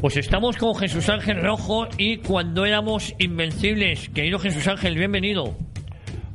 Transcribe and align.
Pues 0.00 0.16
estamos 0.16 0.56
con 0.56 0.76
Jesús 0.76 1.08
Ángel 1.08 1.42
Rojo 1.42 1.88
y 1.96 2.18
cuando 2.18 2.64
éramos 2.64 3.12
invencibles. 3.18 4.08
Querido 4.10 4.38
Jesús 4.38 4.68
Ángel, 4.68 4.94
bienvenido. 4.94 5.56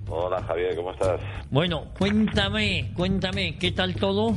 Hola 0.10 0.44
Javier, 0.44 0.76
¿cómo 0.76 0.92
estás? 0.92 1.22
Bueno, 1.50 1.86
cuéntame, 1.98 2.92
cuéntame, 2.94 3.58
¿qué 3.58 3.72
tal 3.72 3.96
todo? 3.96 4.34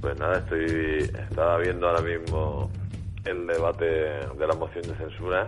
Pues 0.00 0.18
nada, 0.18 0.38
estoy 0.38 1.08
estaba 1.30 1.58
viendo 1.58 1.88
ahora 1.88 2.02
mismo 2.02 2.68
el 3.24 3.46
debate 3.46 3.84
de 3.84 4.46
la 4.48 4.54
moción 4.54 4.82
de 4.82 4.94
censura 4.96 5.46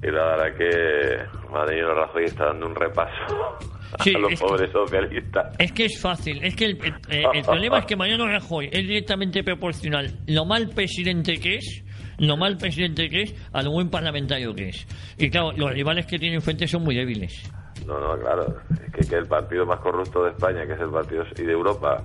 y 0.00 0.06
la 0.06 0.24
verdad 0.24 0.56
que 0.56 1.50
Mariano 1.50 1.94
Rajoy 1.94 2.24
está 2.26 2.46
dando 2.46 2.66
un 2.66 2.76
repaso 2.76 3.58
Sí, 4.02 4.12
a 4.14 4.18
los 4.18 4.32
es 4.32 4.40
que- 4.40 4.46
pobres 4.46 4.70
socialistas. 4.72 5.54
Es 5.58 5.72
que 5.72 5.84
es 5.86 6.00
fácil, 6.00 6.42
es 6.44 6.54
que 6.56 6.64
el, 6.66 6.78
el- 7.08 7.26
el 7.34 7.42
problema 7.44 7.78
es 7.80 7.86
que 7.86 7.96
Mariano 7.96 8.26
Rajoy 8.26 8.66
es 8.72 8.86
directamente 8.86 9.42
proporcional 9.42 10.10
lo 10.26 10.44
mal 10.44 10.68
presidente 10.68 11.38
que 11.40 11.56
es, 11.56 11.84
lo 12.18 12.36
mal 12.36 12.56
presidente 12.56 13.08
que 13.08 13.22
es, 13.22 13.34
a 13.52 13.62
lo 13.62 13.70
buen 13.72 13.88
parlamentario 13.90 14.54
que 14.54 14.68
es. 14.68 14.86
Y 15.18 15.30
claro, 15.30 15.52
los 15.52 15.70
rivales 15.72 16.06
que 16.06 16.18
tiene 16.18 16.36
enfrente 16.36 16.66
son 16.66 16.82
muy 16.84 16.94
débiles. 16.94 17.50
No, 17.86 17.98
no, 17.98 18.18
claro, 18.20 18.56
es 18.86 18.92
que, 18.92 19.08
que 19.08 19.16
el 19.16 19.26
partido 19.26 19.64
más 19.66 19.80
corrupto 19.80 20.24
de 20.24 20.30
España, 20.30 20.66
que 20.66 20.74
es 20.74 20.80
el 20.80 20.90
partido 20.90 21.24
y 21.38 21.42
de 21.42 21.52
Europa, 21.52 22.02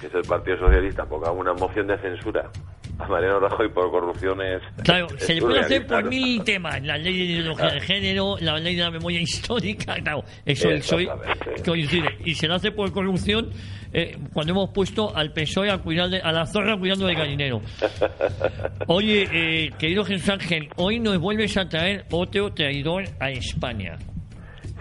que 0.00 0.06
es 0.06 0.14
el 0.14 0.22
Partido 0.22 0.58
Socialista, 0.58 1.04
ponga 1.04 1.30
una 1.30 1.52
moción 1.52 1.86
de 1.86 1.98
censura 1.98 2.50
a 2.98 3.06
Mariano 3.08 3.40
Rajoy 3.40 3.68
por 3.70 3.90
corrupciones. 3.90 4.62
Claro, 4.84 5.08
se 5.18 5.34
le 5.34 5.40
puede 5.40 5.60
hacer 5.60 5.86
por 5.86 6.04
mil 6.04 6.42
temas, 6.44 6.80
la 6.82 6.96
ley 6.98 7.16
de 7.16 7.24
ideología 7.34 7.70
de 7.72 7.80
género, 7.80 8.36
la 8.40 8.58
ley 8.58 8.76
de 8.76 8.82
la 8.82 8.90
memoria 8.90 9.20
histórica, 9.20 9.94
claro, 10.02 10.22
eso 10.44 10.68
Exactamente. 10.70 11.62
coincide. 11.64 12.08
Y 12.24 12.34
se 12.34 12.46
le 12.46 12.54
hace 12.54 12.70
por 12.70 12.92
corrupción 12.92 13.50
eh, 13.92 14.16
cuando 14.32 14.52
hemos 14.52 14.70
puesto 14.70 15.14
al 15.16 15.32
PSOE 15.32 15.70
a 15.70 15.78
cuidar 15.78 16.10
de, 16.10 16.20
a 16.20 16.30
la 16.32 16.46
zorra 16.46 16.76
cuidando 16.78 17.06
del 17.06 17.16
gallinero. 17.16 17.60
Oye, 18.86 19.28
eh, 19.32 19.70
querido 19.78 20.04
Jesús 20.04 20.28
Ángel, 20.28 20.68
hoy 20.76 21.00
nos 21.00 21.18
vuelves 21.18 21.56
a 21.56 21.68
traer 21.68 22.04
otro 22.10 22.52
traidor 22.52 23.04
a 23.20 23.30
España. 23.30 23.96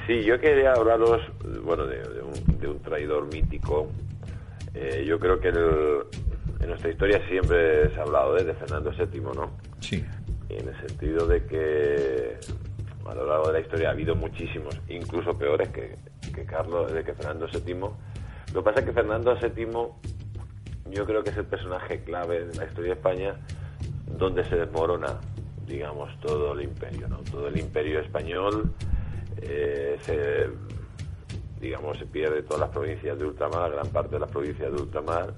Sí, 0.07 0.23
yo 0.23 0.39
quería 0.39 0.73
hablaros, 0.73 1.21
bueno, 1.63 1.85
de, 1.85 1.97
de 1.97 2.21
un, 2.21 2.59
de 2.59 2.67
un 2.67 2.79
traidor 2.81 3.31
mítico. 3.33 3.91
Eh, 4.73 5.05
yo 5.07 5.19
creo 5.19 5.39
que 5.39 5.49
el- 5.49 5.99
en 6.61 6.69
nuestra 6.69 6.89
historia 6.89 7.21
siempre 7.27 7.89
se 7.91 7.99
ha 7.99 8.03
hablado 8.03 8.37
¿eh? 8.37 8.43
de 8.43 8.53
Fernando 8.53 8.91
VII, 8.91 9.21
¿no? 9.21 9.51
Sí. 9.79 10.05
Y 10.49 10.53
en 10.53 10.67
el 10.67 10.87
sentido 10.87 11.25
de 11.25 11.45
que 11.45 12.37
a 13.05 13.15
lo 13.15 13.25
largo 13.25 13.47
de 13.47 13.53
la 13.53 13.59
historia 13.59 13.89
ha 13.89 13.91
habido 13.91 14.15
muchísimos, 14.15 14.79
incluso 14.87 15.37
peores 15.37 15.69
que, 15.69 15.95
que 16.33 16.45
Carlos, 16.45 16.93
de 16.93 17.03
que 17.03 17.13
Fernando 17.13 17.47
VII. 17.47 17.73
Lo 18.53 18.61
que 18.61 18.61
pasa 18.61 18.79
es 18.81 18.85
que 18.85 18.93
Fernando 18.93 19.35
VII 19.35 19.67
yo 20.91 21.05
creo 21.05 21.23
que 21.23 21.31
es 21.31 21.37
el 21.37 21.45
personaje 21.45 22.03
clave 22.03 22.45
de 22.45 22.55
la 22.55 22.65
historia 22.65 22.93
de 22.93 22.99
España 22.99 23.35
donde 24.17 24.43
se 24.45 24.55
desmorona, 24.55 25.19
digamos, 25.65 26.09
todo 26.19 26.53
el 26.53 26.61
imperio, 26.61 27.07
¿no? 27.07 27.17
Todo 27.31 27.47
el 27.47 27.57
imperio 27.57 27.99
español 27.99 28.71
eh, 29.41 29.97
se, 30.01 30.49
digamos, 31.59 31.97
se 31.97 32.05
pierde 32.05 32.43
todas 32.43 32.59
las 32.59 32.69
provincias 32.69 33.17
de 33.17 33.25
ultramar, 33.25 33.71
gran 33.71 33.87
parte 33.87 34.15
de 34.15 34.19
las 34.19 34.29
provincias 34.29 34.71
de 34.71 34.81
ultramar 34.81 35.33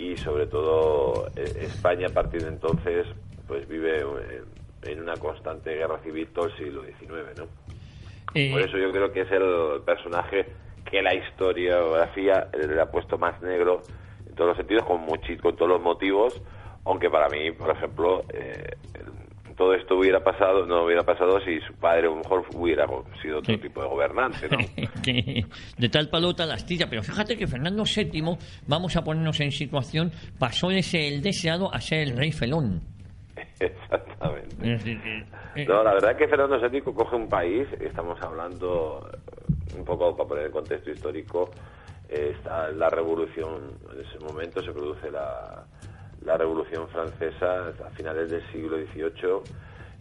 y 0.00 0.16
sobre 0.16 0.46
todo 0.46 1.26
eh, 1.36 1.44
España 1.60 2.06
a 2.08 2.10
partir 2.10 2.42
de 2.42 2.48
entonces 2.48 3.06
pues 3.46 3.68
vive 3.68 4.00
en, 4.00 4.90
en 4.90 5.00
una 5.02 5.16
constante 5.16 5.74
guerra 5.74 5.98
civil 6.02 6.28
todo 6.32 6.46
el 6.46 6.56
siglo 6.56 6.82
XIX, 6.82 7.10
¿no? 7.36 7.44
Eh, 8.48 8.52
Por 8.52 8.60
eso 8.62 8.78
yo 8.78 8.90
creo 8.92 9.12
que 9.12 9.22
es 9.22 9.30
el 9.32 9.82
personaje 9.84 10.46
que 10.90 11.02
la 11.02 11.14
historiografía 11.14 12.48
le 12.56 12.80
ha 12.80 12.90
puesto 12.90 13.18
más 13.18 13.40
negro 13.42 13.82
en 14.26 14.34
todos 14.34 14.48
los 14.50 14.56
sentidos, 14.56 14.84
con, 14.84 15.04
muchi- 15.06 15.38
con 15.38 15.54
todos 15.56 15.68
los 15.68 15.82
motivos, 15.82 16.40
aunque 16.84 17.10
para 17.10 17.28
mí, 17.28 17.50
por 17.52 17.70
ejemplo, 17.70 18.24
eh, 18.32 18.76
todo 19.60 19.74
esto 19.74 19.94
hubiera 19.98 20.24
pasado, 20.24 20.64
no 20.64 20.86
hubiera 20.86 21.02
pasado 21.02 21.38
si 21.44 21.60
su 21.60 21.74
padre 21.74 22.06
a 22.06 22.10
lo 22.10 22.16
mejor 22.16 22.46
hubiera 22.54 22.86
sido 23.20 23.40
otro 23.40 23.54
Sí. 23.54 23.60
tipo 23.60 23.82
de 23.82 23.88
gobernante, 23.88 24.48
¿no? 24.48 24.56
de 25.76 25.88
tal 25.90 26.08
palo 26.08 26.34
tal 26.34 26.50
astilla. 26.50 26.86
Pero 26.88 27.02
fíjate 27.02 27.36
que 27.36 27.46
Fernando 27.46 27.84
VII, 27.84 28.22
vamos 28.66 28.96
a 28.96 29.04
ponernos 29.04 29.38
en 29.40 29.52
situación, 29.52 30.12
pasó 30.38 30.70
de 30.70 30.82
ser 30.82 31.12
el 31.12 31.20
deseado 31.20 31.72
a 31.74 31.78
ser 31.82 31.98
el 32.08 32.16
rey 32.16 32.32
felón. 32.32 32.80
Exactamente. 33.58 34.56
Es 34.62 34.82
decir, 34.84 34.98
eh, 35.04 35.24
eh, 35.56 35.66
No, 35.68 35.82
la 35.84 35.92
verdad 35.92 36.12
es 36.12 36.16
que 36.16 36.28
Fernando 36.28 36.58
VII 36.66 36.80
coge 36.80 37.16
un 37.16 37.28
país, 37.28 37.68
estamos 37.80 38.18
hablando 38.22 39.10
eh, 39.12 39.76
un 39.78 39.84
poco 39.84 40.16
para 40.16 40.28
poner 40.28 40.46
el 40.46 40.52
contexto 40.52 40.90
histórico, 40.90 41.50
eh, 42.08 42.32
está 42.34 42.70
la 42.70 42.88
revolución, 42.88 43.78
en 43.92 44.00
ese 44.00 44.18
momento 44.24 44.62
se 44.62 44.72
produce 44.72 45.10
la, 45.10 45.64
la 46.24 46.36
revolución 46.36 46.88
francesa 46.88 47.68
a 47.68 47.90
finales 47.90 48.30
del 48.30 48.42
siglo 48.52 48.76
XVIII. 48.76 49.42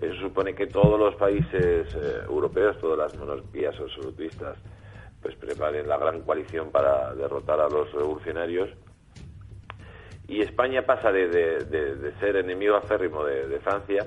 Eso 0.01 0.21
supone 0.21 0.53
que 0.55 0.67
todos 0.67 0.99
los 0.99 1.15
países 1.15 1.93
eh, 1.95 2.21
europeos, 2.27 2.77
todas 2.79 2.97
las 2.97 3.17
monarquías 3.17 3.75
absolutistas, 3.79 4.57
pues 5.21 5.35
preparen 5.35 5.87
la 5.87 5.97
gran 5.97 6.21
coalición 6.21 6.71
para 6.71 7.13
derrotar 7.15 7.59
a 7.59 7.67
los 7.67 7.91
revolucionarios 7.91 8.69
y 10.29 10.41
España 10.41 10.85
pasa 10.85 11.11
de, 11.11 12.13
ser 12.19 12.35
enemigo 12.35 12.75
acérrimo 12.75 13.25
de, 13.25 13.59
Francia 13.61 14.05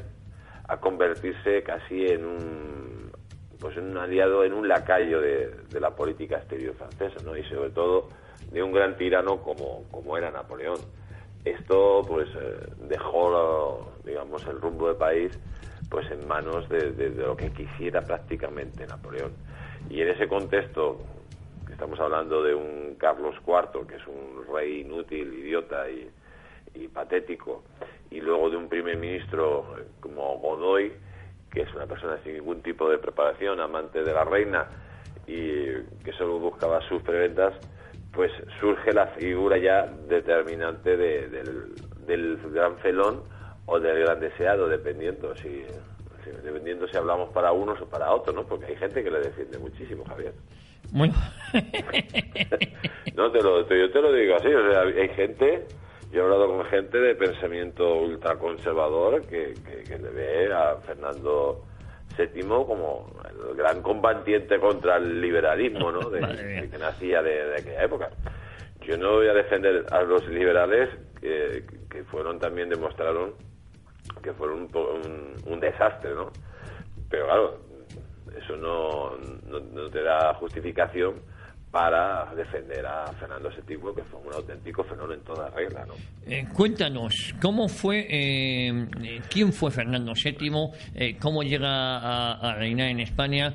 a 0.69 0.77
convertirse 0.79 1.65
casi 1.65 2.07
en 2.07 2.25
un 2.25 3.13
pues 3.59 3.77
en 3.77 3.91
un 3.91 3.97
aliado, 3.97 4.45
en 4.45 4.55
un 4.55 4.67
lacayo 4.67 5.21
de, 5.21 5.49
de 5.69 5.81
la 5.81 5.95
política 5.95 6.37
exterior 6.37 6.75
francesa, 6.75 7.23
¿no? 7.25 7.37
Y 7.37 7.45
sobre 7.45 7.71
todo 7.71 8.09
de 8.51 8.63
un 8.63 8.73
gran 8.73 8.97
tirano 8.97 9.41
como, 9.41 9.85
como 9.91 10.17
era 10.17 10.31
Napoleón. 10.31 10.79
Esto 11.45 12.03
pues 12.07 12.29
eh, 12.35 12.73
dejó, 12.89 13.93
digamos, 14.05 14.47
el 14.47 14.61
rumbo 14.61 14.89
del 14.89 14.97
país 14.97 15.39
pues 15.91 16.11
en 16.11 16.27
manos 16.27 16.67
de, 16.71 17.11
lo 17.11 17.37
que 17.37 17.51
quisiera 17.51 18.01
prácticamente 18.01 18.87
Napoleón. 18.87 19.33
Y 19.91 20.01
en 20.01 20.09
ese 20.09 20.27
contexto, 20.27 20.99
estamos 21.71 22.01
hablando 22.01 22.43
de 22.43 22.55
un 22.55 22.95
Carlos 22.99 23.35
IV, 23.47 23.87
que 23.87 23.97
es 23.97 24.07
un 24.07 24.47
rey 24.55 24.81
inútil, 24.81 25.35
idiota 25.35 25.91
y, 25.91 26.09
y 26.75 26.89
patético, 26.89 27.63
y 28.11 28.21
luego 28.21 28.49
de 28.49 28.57
un 28.57 28.69
primer 28.69 28.97
ministro 28.97 29.77
eh, 29.79 29.85
como 30.01 30.39
Godoy, 30.39 30.93
que 31.51 31.63
es 31.63 31.75
una 31.75 31.87
persona 31.87 32.19
sin 32.25 32.35
ningún 32.35 32.63
tipo 32.63 32.89
de 32.89 32.97
preparación, 32.97 33.61
amante 33.61 34.03
de 34.03 34.15
la 34.15 34.25
reina 34.25 34.67
y 35.27 35.67
que 36.03 36.13
solo 36.17 36.39
buscaba 36.39 36.81
sus 36.89 37.03
preventas, 37.03 37.55
pues 38.13 38.31
surge 38.61 38.93
la 38.93 39.07
figura 39.09 39.57
ya 39.59 39.87
determinante 40.09 40.97
de- 40.97 41.29
del, 41.29 41.75
del 42.07 42.39
gran 42.53 42.77
felón 42.79 43.23
o 43.67 43.81
del 43.81 43.99
gran 44.01 44.21
deseado, 44.21 44.69
dependiendo 44.69 45.35
si, 45.37 45.65
si- 46.25 46.31
dependiendo 46.45 46.87
si 46.89 46.97
hablamos 46.97 47.31
para 47.31 47.53
unos 47.53 47.81
o 47.81 47.87
para 47.89 48.11
otros, 48.13 48.35
¿no? 48.35 48.45
Porque 48.47 48.67
hay 48.67 48.77
gente 48.77 49.03
que 49.03 49.11
le 49.11 49.21
defiende 49.21 49.59
muchísimo, 49.59 50.05
Javier. 50.05 50.35
bueno, 50.93 51.15
No, 53.15 53.31
te 53.31 53.43
lo, 53.43 53.65
te- 53.67 53.79
yo 53.79 53.91
te 53.91 54.01
lo 54.01 54.13
digo 54.13 54.37
así, 54.37 54.49
o 54.49 54.71
sea, 54.71 54.81
hay 54.83 55.09
gente, 55.11 55.67
yo 56.13 56.21
he 56.21 56.23
hablado 56.25 56.49
con 56.49 56.65
gente 56.67 56.99
de 56.99 57.15
pensamiento 57.15 57.97
ultraconservador 57.97 59.23
que, 59.27 59.59
que, 59.65 59.85
que 59.87 59.99
le 59.99 60.11
ve 60.11 60.53
a 60.53 60.77
Fernando 60.87 61.65
VII 62.17 62.43
como 62.43 63.11
el 63.51 63.57
gran 63.57 63.83
combatiente 63.83 64.59
contra 64.59 64.97
el 64.97 65.21
liberalismo, 65.21 65.91
¿no? 65.93 66.01
De, 66.11 66.21
de 66.21 66.71
que 66.71 66.79
nacía 66.79 67.23
de, 67.23 67.49
de 67.49 67.55
aquella 67.57 67.85
época. 67.85 68.11
Yo 68.83 68.97
no 68.97 69.13
voy 69.13 69.29
a 69.29 69.35
defender 69.35 69.87
a 69.91 70.03
los 70.03 70.27
liberales 70.29 70.89
que, 71.21 71.65
que 71.89 72.05
fueron 72.05 72.39
también 72.39 72.69
demostraron 72.69 73.35
que 74.23 74.33
fueron 74.33 74.63
un, 74.63 74.77
un, 74.77 75.53
un 75.53 75.61
desastre, 75.61 76.15
¿no? 76.15 76.31
Pero 77.09 77.27
claro, 77.27 77.59
eso 78.37 78.57
no, 78.57 79.17
no, 79.47 79.61
no 79.61 79.91
te 79.91 80.03
da 80.03 80.35
justificación 80.35 81.15
para 81.73 82.31
defender 82.35 82.85
a 82.85 83.07
Fernando 83.15 83.49
VII, 83.49 83.95
que 83.97 84.03
fue 84.03 84.21
un 84.21 84.35
auténtico 84.35 84.85
fenómeno 84.85 85.15
en 85.15 85.21
toda 85.21 85.49
regla. 85.49 85.87
¿no? 85.87 85.95
Eh, 86.27 86.45
cuéntanos, 86.55 87.35
¿cómo 87.41 87.67
fue, 87.67 88.07
eh, 88.11 88.87
quién 89.31 89.55
fue 89.55 89.71
Fernando 89.71 90.13
VII? 90.13 90.71
Eh, 90.95 91.17
¿Cómo 91.19 91.43
llega 91.43 92.37
a, 92.37 92.55
reinar 92.57 92.89
en 92.89 93.01
España? 93.01 93.55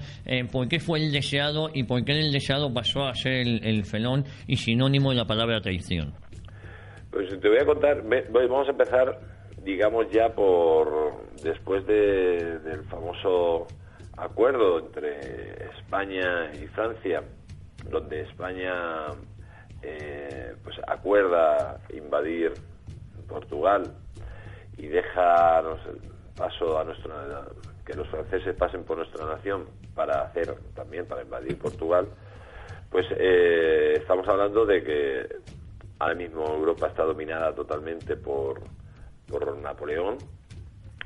¿Por 0.51 0.67
qué 0.67 0.79
fue 0.79 0.97
el 0.97 1.11
deseado 1.11 1.69
y 1.71 1.83
por 1.83 2.03
qué 2.03 2.13
el 2.13 2.31
deseado 2.31 2.73
pasó 2.73 3.05
a 3.05 3.13
ser 3.13 3.45
el, 3.47 3.85
felón 3.85 4.25
y 4.47 4.57
sinónimo 4.57 5.11
de 5.11 5.17
la 5.17 5.25
palabra 5.25 5.61
traición? 5.61 6.13
Pues 7.11 7.29
te 7.39 7.47
voy 7.47 7.59
a 7.59 7.65
contar, 7.65 8.01
vamos 8.31 8.67
a 8.67 8.71
empezar, 8.71 9.19
digamos 9.63 10.09
ya 10.11 10.29
por 10.29 11.21
después 11.43 11.85
del 11.85 12.83
famoso 12.89 13.67
acuerdo 14.17 14.79
entre 14.79 15.69
España 15.77 16.51
y 16.59 16.65
Francia 16.67 17.21
donde 17.89 18.21
España 18.21 19.07
eh, 19.81 20.55
pues 20.63 20.75
acuerda 20.87 21.79
invadir 21.93 22.53
Portugal 23.27 23.83
y 24.77 24.87
deja 24.87 25.63
paso 26.35 26.79
a 26.79 26.83
nuestra 26.83 27.45
que 27.85 27.93
los 27.93 28.07
franceses 28.09 28.55
pasen 28.55 28.83
por 28.83 28.97
nuestra 28.97 29.25
nación 29.25 29.65
para 29.95 30.23
hacer 30.23 30.53
también 30.75 31.05
para 31.07 31.23
invadir 31.23 31.57
Portugal 31.57 32.07
pues 32.89 33.05
eh, 33.11 33.93
estamos 33.97 34.27
hablando 34.27 34.65
de 34.65 34.83
que 34.83 35.27
ahora 35.99 36.15
mismo 36.15 36.45
Europa 36.45 36.87
está 36.87 37.03
dominada 37.03 37.53
totalmente 37.53 38.15
por 38.15 38.61
por 39.27 39.57
Napoleón. 39.57 40.17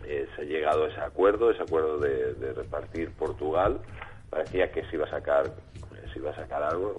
Eh, 0.06 0.28
se 0.36 0.42
ha 0.42 0.46
llegado 0.46 0.86
a 0.86 0.88
ese 0.90 1.02
acuerdo 1.02 1.52
ese 1.52 1.64
acuerdo 1.64 1.98
de, 1.98 2.34
de 2.36 2.54
repartir 2.54 3.12
Portugal. 3.14 3.80
Parecía 4.30 4.72
que 4.72 4.84
se 4.86 4.96
iba 4.96 5.06
a 5.06 5.10
sacar 5.10 5.46
si 6.12 6.20
iba 6.20 6.32
a 6.32 6.36
sacar 6.36 6.64
algo. 6.64 6.96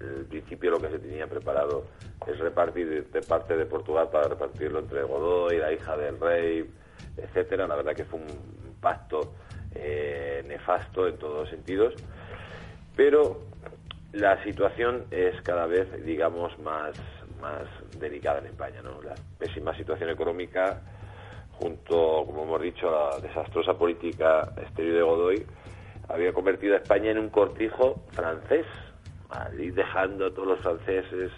En 0.00 0.26
principio 0.26 0.70
lo 0.70 0.80
que 0.80 0.88
se 0.88 0.98
tenía 0.98 1.26
preparado 1.26 1.84
es 2.26 2.38
repartir 2.38 3.10
de 3.10 3.20
parte 3.22 3.56
de 3.56 3.66
Portugal 3.66 4.08
para 4.10 4.28
repartirlo 4.28 4.80
entre 4.80 5.02
Godoy, 5.02 5.58
la 5.58 5.72
hija 5.72 5.96
del 5.96 6.18
rey, 6.20 6.70
etcétera. 7.16 7.66
La 7.66 7.76
verdad 7.76 7.94
que 7.94 8.04
fue 8.04 8.20
un 8.20 8.74
pacto 8.80 9.34
eh, 9.74 10.44
nefasto 10.46 11.08
en 11.08 11.16
todos 11.18 11.40
los 11.40 11.50
sentidos. 11.50 11.94
Pero 12.96 13.40
la 14.12 14.42
situación 14.44 15.04
es 15.10 15.40
cada 15.42 15.66
vez, 15.66 15.88
digamos, 16.04 16.56
más, 16.60 16.94
más 17.40 17.62
delicada 17.98 18.38
en 18.38 18.46
España. 18.46 18.80
¿no? 18.82 19.02
La 19.02 19.14
pésima 19.38 19.76
situación 19.76 20.10
económica, 20.10 20.80
junto, 21.58 22.24
como 22.26 22.44
hemos 22.44 22.62
dicho, 22.62 22.88
a 22.88 23.10
la 23.10 23.20
desastrosa 23.20 23.74
política 23.74 24.52
exterior 24.56 24.94
de 24.94 25.02
Godoy, 25.02 25.46
había 26.08 26.32
convertido 26.32 26.74
a 26.74 26.78
España 26.78 27.10
en 27.10 27.18
un 27.18 27.30
cortijo 27.30 28.02
francés, 28.12 28.66
dejando 29.58 30.26
a 30.26 30.30
todos 30.30 30.48
los 30.48 30.60
franceses 30.60 31.32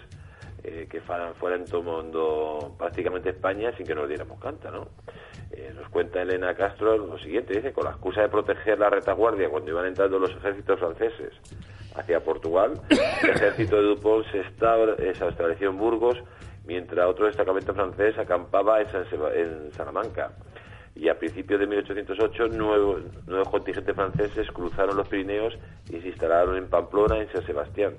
eh, 0.63 0.87
que 0.89 1.01
fueran, 1.01 1.65
tomando 1.65 2.75
prácticamente 2.77 3.29
España 3.29 3.71
sin 3.77 3.85
que 3.85 3.95
nos 3.95 4.07
diéramos 4.07 4.39
canta, 4.39 4.69
¿no? 4.69 4.87
Eh, 5.51 5.71
nos 5.75 5.87
cuenta 5.89 6.21
Elena 6.21 6.53
Castro 6.55 6.97
lo 6.97 7.17
siguiente, 7.19 7.53
dice, 7.53 7.71
con 7.71 7.85
la 7.85 7.91
excusa 7.91 8.21
de 8.21 8.29
proteger 8.29 8.77
la 8.77 8.89
retaguardia 8.89 9.49
cuando 9.49 9.71
iban 9.71 9.85
entrando 9.85 10.19
los 10.19 10.31
ejércitos 10.31 10.79
franceses 10.79 11.33
hacia 11.95 12.19
Portugal, 12.19 12.73
el 12.89 13.29
ejército 13.29 13.77
de 13.77 13.83
Dupont 13.83 14.25
se, 14.31 14.39
eh, 14.39 15.15
se 15.15 15.27
estableció 15.27 15.69
en 15.69 15.77
Burgos, 15.77 16.17
mientras 16.65 17.07
otro 17.07 17.27
destacamento 17.27 17.73
francés 17.73 18.17
acampaba 18.17 18.81
en, 18.81 18.87
en 19.35 19.73
Salamanca 19.73 20.31
y 20.99 21.09
a 21.09 21.17
principios 21.17 21.59
de 21.59 21.67
1808 21.67 22.47
nuevos, 22.49 23.01
nuevos 23.27 23.49
contingentes 23.49 23.95
franceses 23.95 24.49
cruzaron 24.51 24.97
los 24.97 25.07
Pirineos 25.07 25.57
y 25.89 25.99
se 25.99 26.07
instalaron 26.07 26.57
en 26.57 26.69
Pamplona 26.69 27.19
en 27.19 27.31
San 27.31 27.45
Sebastián. 27.45 27.93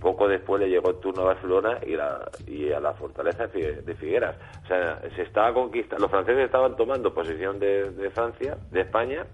Poco 0.00 0.26
después 0.26 0.60
le 0.60 0.68
llegó 0.68 0.90
el 0.90 0.96
turno 0.96 1.22
a 1.22 1.26
Barcelona 1.26 1.78
y, 1.86 1.94
la, 1.94 2.28
y 2.46 2.72
a 2.72 2.80
la 2.80 2.94
fortaleza 2.94 3.46
de 3.46 3.94
Figueras. 3.94 4.36
O 4.64 4.66
sea, 4.66 5.00
se 5.14 5.22
estaba 5.22 5.54
conquistando, 5.54 6.02
los 6.02 6.10
franceses 6.10 6.46
estaban 6.46 6.76
tomando 6.76 7.14
posesión 7.14 7.60
de, 7.60 8.10
Francia, 8.12 8.56
de 8.72 8.80
España, 8.80 9.24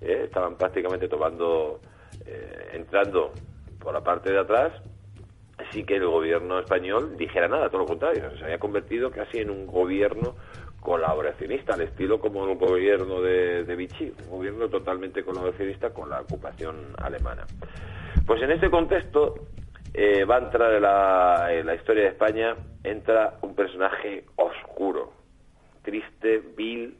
eh, 0.00 0.22
estaban 0.24 0.56
prácticamente 0.56 1.08
tomando, 1.08 1.80
eh, 2.24 2.70
entrando 2.72 3.32
por 3.78 3.92
la 3.92 4.00
parte 4.00 4.32
de 4.32 4.38
atrás, 4.38 4.72
así 5.58 5.84
que 5.84 5.96
el 5.96 6.06
gobierno 6.06 6.58
español 6.58 7.16
dijera 7.18 7.48
nada, 7.48 7.68
todo 7.68 7.82
lo 7.82 7.86
contrario, 7.86 8.30
se 8.38 8.44
había 8.44 8.58
convertido 8.58 9.10
casi 9.10 9.38
en 9.38 9.50
un 9.50 9.66
gobierno 9.66 10.34
colaboracionista, 10.80 11.74
al 11.74 11.82
estilo 11.82 12.20
como 12.20 12.48
el 12.48 12.56
gobierno 12.56 13.20
de, 13.20 13.64
de 13.64 13.76
Vichy, 13.76 14.12
un 14.24 14.30
gobierno 14.30 14.68
totalmente 14.68 15.22
colaboracionista 15.22 15.90
con 15.90 16.08
la 16.08 16.20
ocupación 16.20 16.94
alemana. 16.98 17.46
Pues 18.26 18.42
en 18.42 18.50
este 18.50 18.70
contexto 18.70 19.34
eh, 19.92 20.24
va 20.24 20.36
a 20.36 20.38
entrar 20.38 20.72
en 20.72 20.82
la, 20.82 21.48
en 21.50 21.66
la 21.66 21.74
historia 21.74 22.04
de 22.04 22.08
España, 22.10 22.56
entra 22.84 23.34
un 23.42 23.54
personaje 23.54 24.24
oscuro, 24.36 25.12
triste, 25.82 26.42
vil 26.56 26.96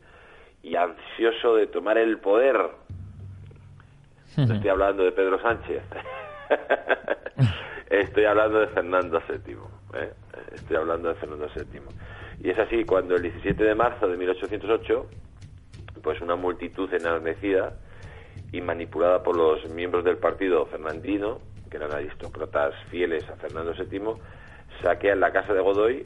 y 0.63 0.77
ansioso 0.77 1.55
de 1.57 1.67
tomar 1.69 1.99
el 1.99 2.19
poder. 2.19 2.57
No 4.37 4.55
estoy 4.55 4.69
hablando 4.69 5.05
de 5.05 5.13
Pedro 5.13 5.41
Sánchez. 5.41 5.83
estoy 7.91 8.25
hablando 8.25 8.61
de 8.61 8.67
Fernando 8.69 9.23
VII. 9.29 9.57
¿eh? 9.95 10.13
Estoy 10.53 10.77
hablando 10.77 11.09
de 11.09 11.15
Fernando 11.17 11.49
VII. 11.55 11.81
Y 12.43 12.51
es 12.51 12.59
así 12.59 12.85
cuando 12.85 13.17
el 13.17 13.23
17 13.23 13.63
de 13.63 13.75
marzo 13.75 14.09
de 14.09 14.17
1808, 14.17 15.07
pues 16.03 16.21
una 16.21 16.37
multitud 16.37 16.93
enardecida 16.93 17.75
y 18.51 18.61
manipulada 18.63 19.23
por 19.23 19.37
los 19.37 19.69
miembros 19.75 20.05
del 20.05 20.17
partido 20.17 20.65
fernandino, 20.67 21.39
que 21.71 21.77
eran 21.77 21.93
aristócratas 21.93 22.75
fieles 22.91 23.29
a 23.29 23.37
Fernando 23.37 23.75
VII, 23.75 24.15
saquean 24.83 25.21
la 25.21 25.33
casa 25.33 25.53
de 25.53 25.61
Godoy, 25.61 26.03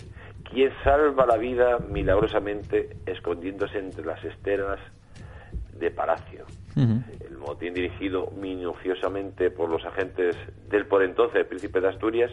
quien 0.50 0.72
salva 0.82 1.24
la 1.24 1.36
vida 1.36 1.78
milagrosamente 1.78 2.96
escondiéndose 3.06 3.78
entre 3.78 4.04
las 4.04 4.22
esteras 4.24 4.80
de 5.78 5.90
Palacio. 5.90 6.44
El 6.76 7.38
motín 7.38 7.74
dirigido 7.74 8.32
minuciosamente 8.32 9.50
por 9.50 9.70
los 9.70 9.84
agentes 9.84 10.36
del 10.68 10.86
por 10.86 11.04
entonces 11.04 11.46
príncipe 11.46 11.80
de 11.80 11.88
Asturias 11.88 12.32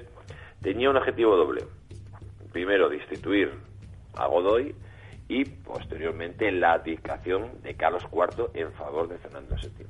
tenía 0.62 0.90
un 0.90 0.98
objetivo 0.98 1.36
doble. 1.36 1.64
Primero, 2.52 2.90
destituir 2.90 3.52
a 4.16 4.28
Godoy 4.28 4.76
y 5.28 5.46
posteriormente 5.46 6.52
la 6.52 6.74
abdicación 6.74 7.62
de 7.64 7.76
Carlos 7.76 8.06
IV 8.12 8.52
en 8.54 8.72
favor 8.74 9.08
de 9.08 9.18
Fernando 9.18 9.56
VII. 9.56 9.88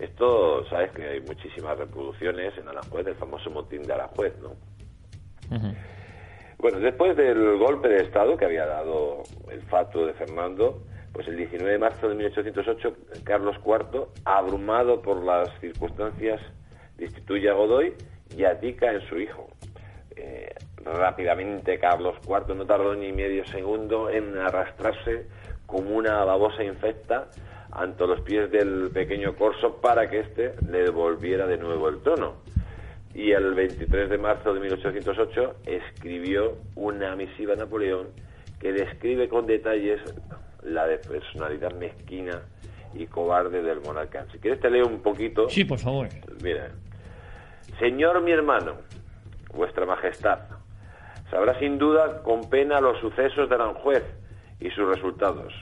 Esto, 0.00 0.66
sabes 0.68 0.90
que 0.92 1.06
hay 1.08 1.20
muchísimas 1.20 1.78
reproducciones 1.78 2.56
en 2.58 2.68
Aranjuez, 2.68 3.06
del 3.06 3.14
famoso 3.14 3.50
motín 3.50 3.82
de 3.82 3.94
Aranjuez, 3.94 4.34
¿no? 4.40 4.54
Bueno, 6.58 6.80
después 6.80 7.16
del 7.16 7.58
golpe 7.58 7.88
de 7.88 8.02
Estado 8.02 8.36
que 8.36 8.44
había 8.44 8.66
dado 8.66 9.22
el 9.50 9.62
fato 9.62 10.04
de 10.04 10.14
Fernando, 10.14 10.82
pues 11.12 11.28
el 11.28 11.36
19 11.36 11.72
de 11.72 11.78
marzo 11.78 12.08
de 12.08 12.14
1808, 12.14 12.96
Carlos 13.24 13.56
IV, 13.64 14.06
abrumado 14.24 15.00
por 15.00 15.24
las 15.24 15.48
circunstancias, 15.60 16.40
destituye 16.96 17.48
a 17.48 17.54
Godoy 17.54 17.94
y 18.36 18.44
abdica 18.44 18.92
en 18.92 19.00
su 19.08 19.18
hijo. 19.18 19.48
Eh, 20.16 20.54
rápidamente 20.86 21.78
Carlos 21.78 22.16
IV 22.26 22.54
no 22.54 22.64
tardó 22.64 22.94
ni 22.94 23.12
medio 23.12 23.44
segundo 23.46 24.08
en 24.08 24.36
arrastrarse 24.38 25.26
como 25.66 25.96
una 25.96 26.24
babosa 26.24 26.62
infecta 26.62 27.28
ante 27.72 28.06
los 28.06 28.20
pies 28.20 28.50
del 28.50 28.90
pequeño 28.92 29.34
corso 29.34 29.80
para 29.80 30.08
que 30.08 30.20
éste 30.20 30.54
le 30.70 30.84
devolviera 30.84 31.46
de 31.46 31.58
nuevo 31.58 31.88
el 31.88 32.00
trono. 32.00 32.36
Y 33.14 33.32
el 33.32 33.54
23 33.54 34.10
de 34.10 34.18
marzo 34.18 34.54
de 34.54 34.60
1808 34.60 35.56
escribió 35.66 36.56
una 36.74 37.16
misiva 37.16 37.54
a 37.54 37.56
Napoleón 37.56 38.08
que 38.60 38.72
describe 38.72 39.28
con 39.28 39.46
detalles 39.46 40.00
la 40.62 40.86
de 40.86 40.98
personalidad 40.98 41.72
mezquina 41.74 42.42
y 42.94 43.06
cobarde 43.06 43.62
del 43.62 43.80
monarca. 43.80 44.26
Si 44.32 44.38
quieres 44.38 44.60
te 44.60 44.70
leo 44.70 44.86
un 44.86 45.00
poquito. 45.00 45.48
Sí, 45.48 45.64
por 45.64 45.78
favor. 45.78 46.08
Mira. 46.42 46.70
Señor 47.78 48.22
mi 48.22 48.32
hermano, 48.32 48.76
vuestra 49.54 49.84
majestad, 49.84 50.38
sabrá 51.30 51.58
sin 51.58 51.78
duda 51.78 52.22
con 52.22 52.48
pena 52.48 52.80
los 52.80 52.98
sucesos 53.00 53.48
de 53.48 53.54
Aranjuez 53.54 54.04
y 54.60 54.70
sus 54.70 54.88
resultados, 54.88 55.52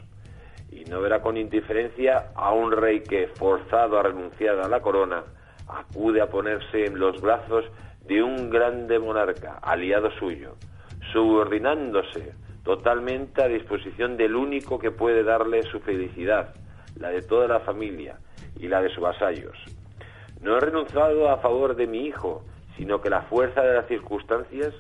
y 0.70 0.84
no 0.84 1.00
verá 1.00 1.20
con 1.20 1.36
indiferencia 1.36 2.30
a 2.34 2.52
un 2.52 2.72
rey 2.72 3.00
que, 3.00 3.28
forzado 3.28 3.98
a 3.98 4.02
renunciar 4.02 4.58
a 4.58 4.68
la 4.68 4.80
corona, 4.80 5.24
acude 5.68 6.20
a 6.20 6.28
ponerse 6.28 6.86
en 6.86 6.98
los 6.98 7.20
brazos 7.20 7.64
de 8.06 8.22
un 8.22 8.50
grande 8.50 8.98
monarca, 8.98 9.58
aliado 9.62 10.10
suyo, 10.18 10.56
subordinándose 11.12 12.34
totalmente 12.64 13.42
a 13.42 13.48
disposición 13.48 14.16
del 14.16 14.34
único 14.34 14.78
que 14.78 14.90
puede 14.90 15.22
darle 15.22 15.62
su 15.64 15.80
felicidad, 15.80 16.54
la 16.96 17.10
de 17.10 17.22
toda 17.22 17.46
la 17.46 17.60
familia 17.60 18.18
y 18.58 18.68
la 18.68 18.80
de 18.80 18.88
sus 18.88 19.00
vasallos. 19.00 19.56
No 20.40 20.56
he 20.56 20.60
renunciado 20.60 21.30
a 21.30 21.38
favor 21.38 21.76
de 21.76 21.86
mi 21.86 22.06
hijo, 22.06 22.44
sino 22.76 23.00
que 23.00 23.10
la 23.10 23.22
fuerza 23.22 23.62
de 23.62 23.74
las 23.74 23.86
circunstancias 23.86 24.74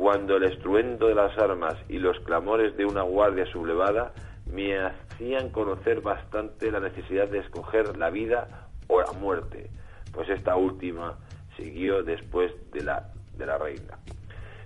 cuando 0.00 0.38
el 0.38 0.44
estruendo 0.44 1.08
de 1.08 1.14
las 1.14 1.36
armas 1.36 1.74
y 1.90 1.98
los 1.98 2.18
clamores 2.20 2.74
de 2.74 2.86
una 2.86 3.02
guardia 3.02 3.44
sublevada 3.44 4.14
me 4.50 4.78
hacían 4.78 5.50
conocer 5.50 6.00
bastante 6.00 6.70
la 6.70 6.80
necesidad 6.80 7.28
de 7.28 7.40
escoger 7.40 7.98
la 7.98 8.08
vida 8.08 8.70
o 8.88 9.02
la 9.02 9.12
muerte, 9.12 9.68
pues 10.14 10.30
esta 10.30 10.56
última 10.56 11.18
siguió 11.54 12.02
después 12.02 12.50
de 12.72 12.82
la, 12.82 13.10
de 13.36 13.44
la 13.44 13.58
reina. 13.58 13.98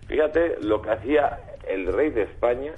Fíjate 0.07 0.59
lo 0.61 0.81
que 0.81 0.91
hacía 0.91 1.41
el 1.69 1.93
rey 1.93 2.11
de 2.11 2.23
España, 2.23 2.73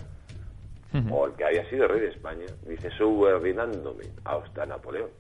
o 1.11 1.27
el 1.27 1.35
que 1.35 1.45
había 1.45 1.69
sido 1.69 1.87
rey 1.89 2.01
de 2.01 2.09
España, 2.09 2.47
dice, 2.67 2.89
subordinándome 2.93 4.05
hasta 4.25 4.65
Napoleón. 4.65 5.11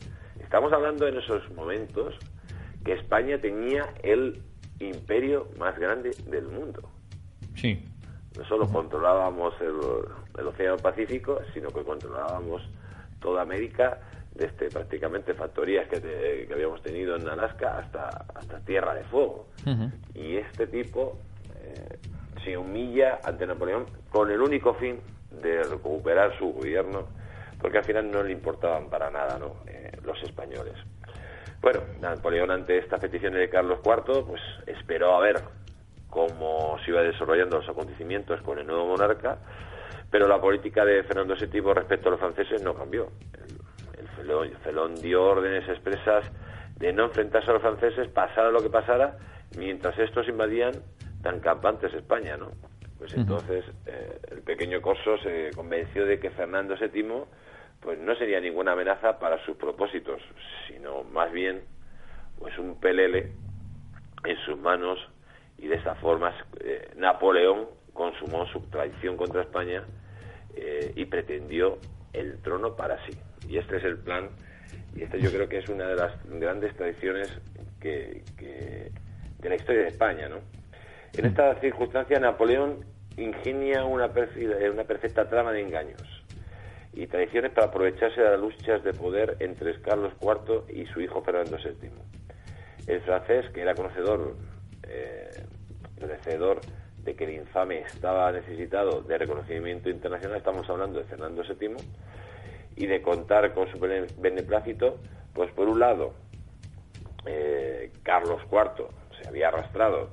Estamos 0.40 0.72
hablando 0.72 1.06
en 1.06 1.18
esos 1.18 1.50
momentos 1.50 2.14
que 2.82 2.94
España 2.94 3.38
tenía 3.38 3.92
el 4.02 4.40
imperio 4.80 5.48
más 5.58 5.78
grande 5.78 6.12
del 6.30 6.46
mundo. 6.46 6.95
Sí. 7.56 7.82
No 8.36 8.44
solo 8.44 8.68
controlábamos 8.68 9.54
el, 9.60 10.46
Océano 10.46 10.76
Pacífico, 10.76 11.40
sino 11.54 11.68
que 11.70 11.82
controlábamos 11.82 12.62
toda 13.20 13.42
América, 13.42 13.98
desde 14.34 14.68
prácticamente 14.68 15.32
factorías 15.32 15.88
que, 15.88 16.48
habíamos 16.52 16.82
tenido 16.82 17.16
en 17.16 17.26
Alaska 17.26 17.78
hasta, 17.78 18.08
hasta 18.34 18.60
Tierra 18.60 18.94
de 18.94 19.04
Fuego. 19.04 19.46
Y 20.14 20.36
este 20.36 20.66
tipo 20.66 21.18
eh, 21.54 21.98
se 22.44 22.56
humilla 22.56 23.18
ante 23.24 23.46
Napoleón 23.46 23.86
con 24.10 24.30
el 24.30 24.40
único 24.40 24.74
fin 24.74 25.00
de 25.30 25.62
recuperar 25.62 26.36
su 26.38 26.52
gobierno, 26.52 27.06
porque 27.60 27.78
al 27.78 27.84
final 27.84 28.10
no 28.10 28.22
le 28.22 28.32
importaban 28.32 28.88
para 28.90 29.10
nada 29.10 29.38
¿no? 29.38 29.56
Eh, 29.66 29.92
los 30.04 30.22
españoles. 30.22 30.74
Bueno, 31.62 31.80
Napoleón 32.00 32.50
ante 32.50 32.78
esta 32.78 32.98
petición 32.98 33.32
de 33.32 33.48
Carlos 33.48 33.80
IV, 33.84 34.26
pues 34.26 34.42
esperó 34.66 35.16
a 35.16 35.20
ver 35.20 35.42
cómo 36.16 36.78
se 36.82 36.92
iba 36.92 37.02
desarrollando 37.02 37.58
los 37.58 37.68
acontecimientos 37.68 38.40
con 38.40 38.58
el 38.58 38.66
nuevo 38.66 38.86
monarca, 38.86 39.36
pero 40.10 40.26
la 40.26 40.40
política 40.40 40.82
de 40.82 41.02
Fernando 41.02 41.34
VII 41.36 41.74
respecto 41.74 42.08
a 42.08 42.12
los 42.12 42.20
franceses 42.20 42.62
no 42.62 42.72
cambió. 42.72 43.10
El, 43.34 44.30
el 44.30 44.56
felón, 44.56 44.94
dio 44.94 45.22
órdenes 45.22 45.68
expresas 45.68 46.24
de 46.78 46.90
no 46.94 47.04
enfrentarse 47.04 47.50
a 47.50 47.52
los 47.52 47.60
franceses, 47.60 48.08
pasara 48.08 48.50
lo 48.50 48.62
que 48.62 48.70
pasara, 48.70 49.18
mientras 49.58 49.98
estos 49.98 50.26
invadían 50.26 50.72
tan 51.22 51.40
campantes 51.40 51.92
España, 51.92 52.38
¿no? 52.38 52.50
Pues 52.96 53.12
entonces 53.12 53.66
eh, 53.84 54.18
el 54.30 54.40
pequeño 54.40 54.80
Corso 54.80 55.18
se 55.18 55.50
convenció 55.54 56.06
de 56.06 56.18
que 56.18 56.30
Fernando 56.30 56.76
VII 56.80 57.24
pues 57.82 57.98
no 57.98 58.16
sería 58.16 58.40
ninguna 58.40 58.72
amenaza 58.72 59.18
para 59.18 59.44
sus 59.44 59.58
propósitos, 59.58 60.22
sino 60.66 61.04
más 61.04 61.30
bien 61.30 61.60
pues 62.38 62.58
un 62.58 62.80
pelele 62.80 63.32
en 64.24 64.36
sus 64.46 64.58
manos 64.58 64.98
y 65.58 65.68
de 65.68 65.76
esa 65.76 65.94
forma 65.96 66.34
eh, 66.60 66.90
Napoleón 66.96 67.66
consumó 67.92 68.46
su 68.46 68.60
traición 68.70 69.16
contra 69.16 69.42
España 69.42 69.84
eh, 70.54 70.92
y 70.94 71.04
pretendió 71.06 71.78
el 72.12 72.38
trono 72.42 72.76
para 72.76 73.04
sí. 73.06 73.12
Y 73.48 73.58
este 73.58 73.76
es 73.76 73.84
el 73.84 73.98
plan, 73.98 74.28
y 74.94 75.02
este 75.02 75.20
yo 75.20 75.30
creo 75.30 75.48
que 75.48 75.58
es 75.58 75.68
una 75.68 75.86
de 75.86 75.96
las 75.96 76.12
grandes 76.28 76.74
tradiciones 76.76 77.30
que, 77.80 78.22
de 79.38 79.48
la 79.48 79.54
historia 79.54 79.82
de 79.82 79.88
España. 79.88 80.28
¿no? 80.28 80.36
En 81.16 81.26
esta 81.26 81.54
circunstancia 81.60 82.18
Napoleón 82.18 82.84
ingenia 83.16 83.84
una, 83.84 84.10
una 84.72 84.84
perfecta 84.84 85.28
trama 85.28 85.52
de 85.52 85.62
engaños 85.62 86.02
y 86.92 87.06
tradiciones 87.06 87.52
para 87.52 87.68
aprovecharse 87.68 88.20
de 88.20 88.30
las 88.30 88.40
luchas 88.40 88.82
de 88.82 88.92
poder 88.92 89.36
entre 89.40 89.80
Carlos 89.82 90.14
IV 90.20 90.64
y 90.74 90.86
su 90.86 91.00
hijo 91.00 91.22
Fernando 91.22 91.58
VII. 91.58 91.90
El 92.86 93.00
francés, 93.02 93.46
que 93.52 93.60
era 93.60 93.74
conocedor, 93.74 94.34
eh, 94.88 95.30
de 97.04 97.14
que 97.14 97.24
el 97.24 97.30
infame 97.30 97.80
estaba 97.80 98.32
necesitado 98.32 99.00
de 99.00 99.16
reconocimiento 99.16 99.88
internacional, 99.88 100.38
estamos 100.38 100.68
hablando 100.68 100.98
de 100.98 101.04
Fernando 101.04 101.42
VII, 101.42 101.76
y 102.76 102.86
de 102.86 103.00
contar 103.00 103.54
con 103.54 103.70
su 103.70 103.78
beneplácito, 103.78 104.98
pues 105.32 105.50
por 105.52 105.68
un 105.68 105.78
lado, 105.80 106.14
eh, 107.24 107.90
Carlos 108.02 108.42
IV 108.50 108.88
se 109.20 109.28
había 109.28 109.48
arrastrado, 109.48 110.10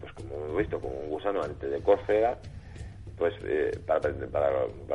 pues 0.00 0.12
como 0.12 0.36
hemos 0.36 0.56
visto, 0.56 0.80
como 0.80 0.94
un 1.00 1.10
gusano 1.10 1.42
antes 1.42 1.70
de 1.70 1.80
Córcega, 1.80 2.38
pues 3.18 3.34
eh, 3.44 3.78
para, 3.86 4.08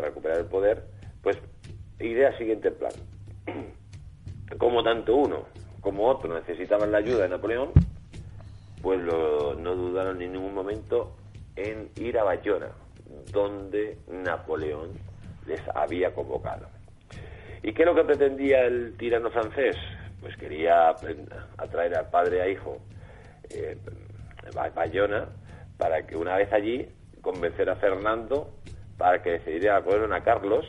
recuperar 0.02 0.40
el 0.40 0.46
poder, 0.46 0.84
pues 1.22 1.38
idea 2.00 2.36
siguiente 2.38 2.72
plan. 2.72 2.94
Como 4.58 4.84
tanto 4.84 5.16
uno 5.16 5.46
como 5.82 6.08
otro 6.08 6.32
necesitaban 6.34 6.92
la 6.92 7.00
ayuda 7.00 7.24
de 7.24 7.30
Napoleón, 7.30 7.72
pues 8.84 9.00
no 9.02 9.76
dudaron 9.76 10.22
en 10.22 10.34
ningún 10.34 10.54
momento 10.54 11.16
en 11.56 11.90
ir 11.96 12.20
a 12.20 12.26
Bayona, 12.26 12.68
donde 13.32 13.98
Napoleón 14.10 14.92
les 15.48 15.62
había 15.74 16.14
convocado. 16.14 16.68
¿Y 17.64 17.74
qué 17.74 17.84
es 17.84 17.86
lo 17.86 17.96
que 17.96 18.04
pretendía 18.04 18.66
el 18.66 18.98
tirano 18.98 19.32
francés? 19.32 19.78
Pues 20.20 20.36
quería 20.36 20.90
atraer 21.58 21.96
al 21.96 22.10
padre 22.10 22.42
a 22.42 22.50
hijo 22.50 22.78
eh, 23.50 23.78
a 24.54 24.70
Bayona 24.70 25.30
para 25.78 26.06
que 26.06 26.18
una 26.18 26.36
vez 26.36 26.52
allí 26.52 26.86
convencer 27.22 27.70
a 27.70 27.78
Fernando 27.78 28.52
para 28.98 29.24
que 29.24 29.32
decidiera 29.32 29.80
la 29.80 30.18
a 30.18 30.24
Carlos 30.24 30.66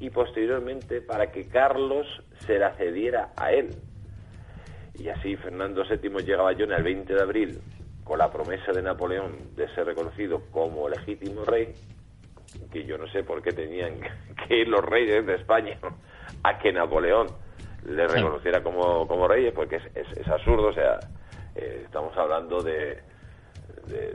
y 0.00 0.08
posteriormente 0.08 1.02
para 1.02 1.30
que 1.30 1.48
Carlos 1.48 2.06
se 2.46 2.58
la 2.58 2.72
cediera 2.76 3.32
a 3.36 3.52
él. 3.52 3.76
Y 4.94 5.08
así 5.08 5.36
Fernando 5.36 5.84
VII 5.84 6.24
llega 6.24 6.40
a 6.40 6.44
Bayona 6.44 6.76
el 6.76 6.82
20 6.82 7.14
de 7.14 7.20
abril 7.20 7.60
con 8.04 8.18
la 8.18 8.30
promesa 8.30 8.72
de 8.72 8.82
Napoleón 8.82 9.54
de 9.54 9.68
ser 9.74 9.86
reconocido 9.86 10.42
como 10.50 10.88
legítimo 10.88 11.44
rey, 11.44 11.72
que 12.70 12.84
yo 12.84 12.98
no 12.98 13.06
sé 13.08 13.22
por 13.22 13.42
qué 13.42 13.52
tenían 13.52 13.94
que 14.48 14.58
ir 14.58 14.68
los 14.68 14.84
reyes 14.84 15.24
de 15.26 15.36
España 15.36 15.78
a 16.42 16.58
que 16.58 16.72
Napoleón 16.72 17.28
le 17.86 18.06
reconociera 18.06 18.62
como, 18.62 19.06
como 19.08 19.26
rey, 19.26 19.50
porque 19.52 19.76
es, 19.76 19.82
es, 19.94 20.28
absurdo, 20.28 20.68
o 20.68 20.72
sea, 20.72 21.00
eh, 21.54 21.82
estamos 21.84 22.16
hablando 22.16 22.62
de, 22.62 23.00
de, 23.86 24.12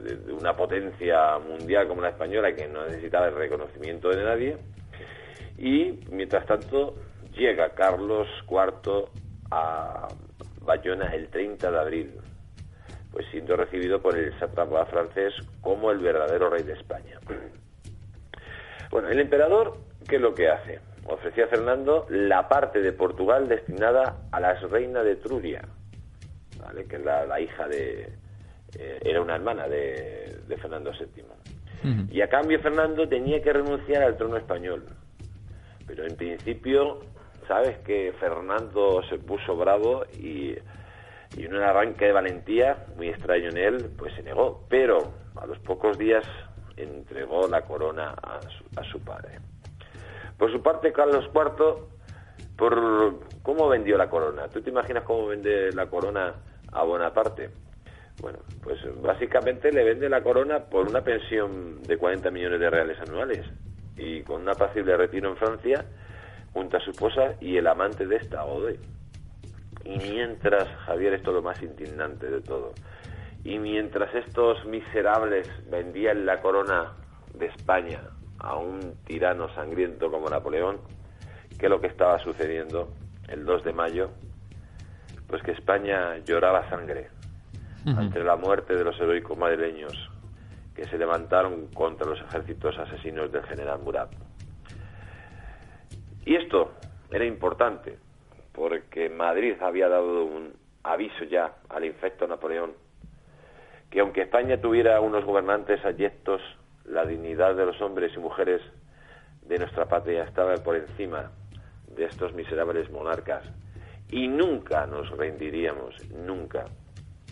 de, 0.00 0.32
una 0.32 0.54
potencia 0.54 1.38
mundial 1.38 1.88
como 1.88 2.02
la 2.02 2.10
española 2.10 2.54
que 2.54 2.68
no 2.68 2.84
necesitaba 2.84 3.28
el 3.28 3.34
reconocimiento 3.34 4.10
de 4.10 4.24
nadie. 4.24 4.56
Y 5.56 6.00
mientras 6.10 6.46
tanto 6.46 6.94
llega 7.32 7.70
Carlos 7.70 8.28
IV 8.48 9.08
a 9.50 10.08
Bayona 10.62 11.14
el 11.14 11.28
30 11.28 11.70
de 11.70 11.78
abril, 11.78 12.12
pues 13.10 13.26
siendo 13.30 13.56
recibido 13.56 14.00
por 14.00 14.16
el 14.16 14.38
sátrapa 14.38 14.86
francés 14.86 15.34
como 15.60 15.90
el 15.90 15.98
verdadero 15.98 16.50
rey 16.50 16.62
de 16.62 16.74
España. 16.74 17.18
Bueno, 18.90 19.10
el 19.10 19.20
emperador, 19.20 19.76
¿qué 20.08 20.16
es 20.16 20.22
lo 20.22 20.34
que 20.34 20.48
hace? 20.48 20.80
Ofrecía 21.04 21.44
a 21.44 21.48
Fernando 21.48 22.06
la 22.08 22.48
parte 22.48 22.80
de 22.80 22.92
Portugal 22.92 23.46
destinada 23.46 24.16
a 24.32 24.40
la 24.40 24.54
reina 24.54 25.02
de 25.02 25.16
Truria, 25.16 25.60
¿vale? 26.58 26.86
que 26.86 26.98
la, 26.98 27.26
la 27.26 27.38
hija 27.38 27.68
de... 27.68 28.10
Eh, 28.78 28.98
era 29.02 29.20
una 29.20 29.34
hermana 29.34 29.68
de, 29.68 30.40
Fernando 30.60 30.92
VII. 30.92 32.06
Y 32.10 32.20
a 32.20 32.28
cambio 32.28 32.58
Fernando 32.60 33.08
tenía 33.08 33.42
que 33.42 33.52
renunciar 33.52 34.02
al 34.02 34.16
trono 34.16 34.36
español. 34.36 34.84
Pero 35.86 36.04
en 36.04 36.16
principio, 36.16 37.00
sabes 37.48 37.78
que 37.78 38.12
Fernando 38.20 39.02
se 39.08 39.18
puso 39.18 39.56
bravo 39.56 40.04
y, 40.12 40.54
en 41.36 41.54
un 41.54 41.62
arranque 41.62 42.06
de 42.06 42.12
valentía 42.12 42.84
muy 42.96 43.08
extraño 43.08 43.48
en 43.48 43.56
él, 43.56 43.90
pues 43.96 44.14
se 44.14 44.22
negó. 44.22 44.64
Pero 44.68 45.12
a 45.34 45.46
los 45.46 45.58
pocos 45.60 45.98
días 45.98 46.24
entregó 46.76 47.48
la 47.48 47.62
corona 47.62 48.10
a 48.10 48.84
su, 48.84 49.00
padre. 49.00 49.38
Por 50.36 50.52
su 50.52 50.62
parte, 50.62 50.92
Carlos 50.92 51.28
IV, 51.34 51.88
por 52.56 53.18
cómo 53.42 53.68
vendió 53.68 53.96
la 53.96 54.08
corona. 54.08 54.48
¿Tú 54.48 54.62
te 54.62 54.70
imaginas 54.70 55.02
cómo 55.02 55.26
vende 55.26 55.72
la 55.72 55.86
corona 55.86 56.34
a 56.70 56.84
Bonaparte? 56.84 57.50
Bueno, 58.20 58.38
pues 58.62 58.78
básicamente 59.00 59.72
le 59.72 59.84
vende 59.84 60.08
la 60.08 60.22
corona 60.22 60.60
por 60.64 60.88
una 60.88 61.02
pensión 61.02 61.82
de 61.82 61.96
40 61.96 62.30
millones 62.30 62.60
de 62.60 62.70
reales 62.70 62.98
anuales 63.00 63.46
y 63.96 64.22
con 64.22 64.42
una 64.42 64.54
pasible 64.54 64.96
retiro 64.96 65.30
en 65.30 65.36
Francia 65.36 65.84
junto 66.52 66.76
a 66.76 66.80
su 66.80 66.90
esposa 66.90 67.34
y 67.40 67.56
el 67.56 67.66
amante 67.66 68.06
de 68.06 68.16
esta, 68.16 68.44
Ode. 68.44 68.78
Y 69.84 69.98
mientras, 69.98 70.68
Javier, 70.86 71.14
esto 71.14 71.30
es 71.30 71.36
lo 71.36 71.42
más 71.42 71.62
indignante 71.62 72.30
de 72.30 72.40
todo, 72.40 72.72
y 73.44 73.58
mientras 73.58 74.14
estos 74.14 74.64
miserables 74.66 75.48
vendían 75.70 76.26
la 76.26 76.40
corona 76.40 76.92
de 77.34 77.46
España 77.46 78.00
a 78.38 78.56
un 78.56 78.94
tirano 79.04 79.52
sangriento 79.54 80.10
como 80.10 80.28
Napoleón, 80.28 80.78
¿qué 81.58 81.66
es 81.66 81.70
lo 81.70 81.80
que 81.80 81.86
estaba 81.86 82.18
sucediendo 82.18 82.92
el 83.28 83.44
2 83.44 83.64
de 83.64 83.72
mayo? 83.72 84.10
Pues 85.26 85.42
que 85.42 85.52
España 85.52 86.18
lloraba 86.18 86.68
sangre 86.68 87.08
ante 87.86 88.22
la 88.22 88.36
muerte 88.36 88.74
de 88.74 88.84
los 88.84 89.00
heroicos 89.00 89.38
madrileños 89.38 89.94
que 90.74 90.84
se 90.84 90.98
levantaron 90.98 91.68
contra 91.68 92.06
los 92.06 92.20
ejércitos 92.20 92.78
asesinos 92.78 93.32
del 93.32 93.42
general 93.44 93.80
Murat. 93.80 94.10
Y 96.28 96.36
esto 96.36 96.72
era 97.10 97.24
importante, 97.24 97.96
porque 98.52 99.08
Madrid 99.08 99.54
había 99.62 99.88
dado 99.88 100.26
un 100.26 100.52
aviso 100.82 101.24
ya 101.24 101.54
al 101.70 101.86
infecto 101.86 102.28
Napoleón, 102.28 102.74
que 103.88 104.00
aunque 104.00 104.20
España 104.20 104.60
tuviera 104.60 105.00
unos 105.00 105.24
gobernantes 105.24 105.82
adyectos, 105.86 106.42
la 106.84 107.06
dignidad 107.06 107.54
de 107.54 107.64
los 107.64 107.80
hombres 107.80 108.12
y 108.14 108.18
mujeres 108.18 108.60
de 109.40 109.56
nuestra 109.56 109.86
patria 109.86 110.24
estaba 110.24 110.54
por 110.56 110.76
encima 110.76 111.30
de 111.96 112.04
estos 112.04 112.34
miserables 112.34 112.90
monarcas 112.90 113.44
y 114.10 114.28
nunca 114.28 114.86
nos 114.86 115.08
rendiríamos, 115.16 115.94
nunca, 116.10 116.66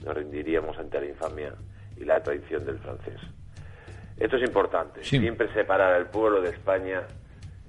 nos 0.07 0.15
rendiríamos 0.15 0.79
ante 0.79 1.01
la 1.01 1.07
infamia 1.07 1.53
y 1.99 2.05
la 2.07 2.23
traición 2.23 2.65
del 2.65 2.79
francés. 2.79 3.21
Esto 4.17 4.39
es 4.39 4.43
importante, 4.45 5.05
siempre 5.05 5.53
separar 5.53 5.93
al 5.93 6.09
pueblo 6.09 6.41
de 6.41 6.49
España 6.49 7.07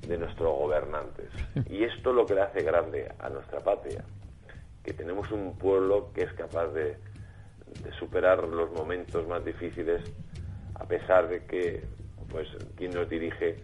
de 0.05 0.17
nuestros 0.17 0.57
gobernantes. 0.57 1.29
Y 1.69 1.83
esto 1.83 2.09
es 2.11 2.15
lo 2.15 2.25
que 2.25 2.35
le 2.35 2.41
hace 2.41 2.63
grande 2.63 3.11
a 3.19 3.29
nuestra 3.29 3.59
patria, 3.59 4.03
que 4.83 4.93
tenemos 4.93 5.31
un 5.31 5.57
pueblo 5.57 6.11
que 6.13 6.23
es 6.23 6.33
capaz 6.33 6.67
de, 6.67 6.97
superar 7.99 8.43
los 8.43 8.71
momentos 8.71 9.27
más 9.27 9.43
difíciles 9.43 10.01
a 10.75 10.85
pesar 10.85 11.27
de 11.27 11.45
que 11.45 11.83
pues 12.29 12.47
quien 12.75 12.91
nos 12.91 13.07
dirige 13.09 13.57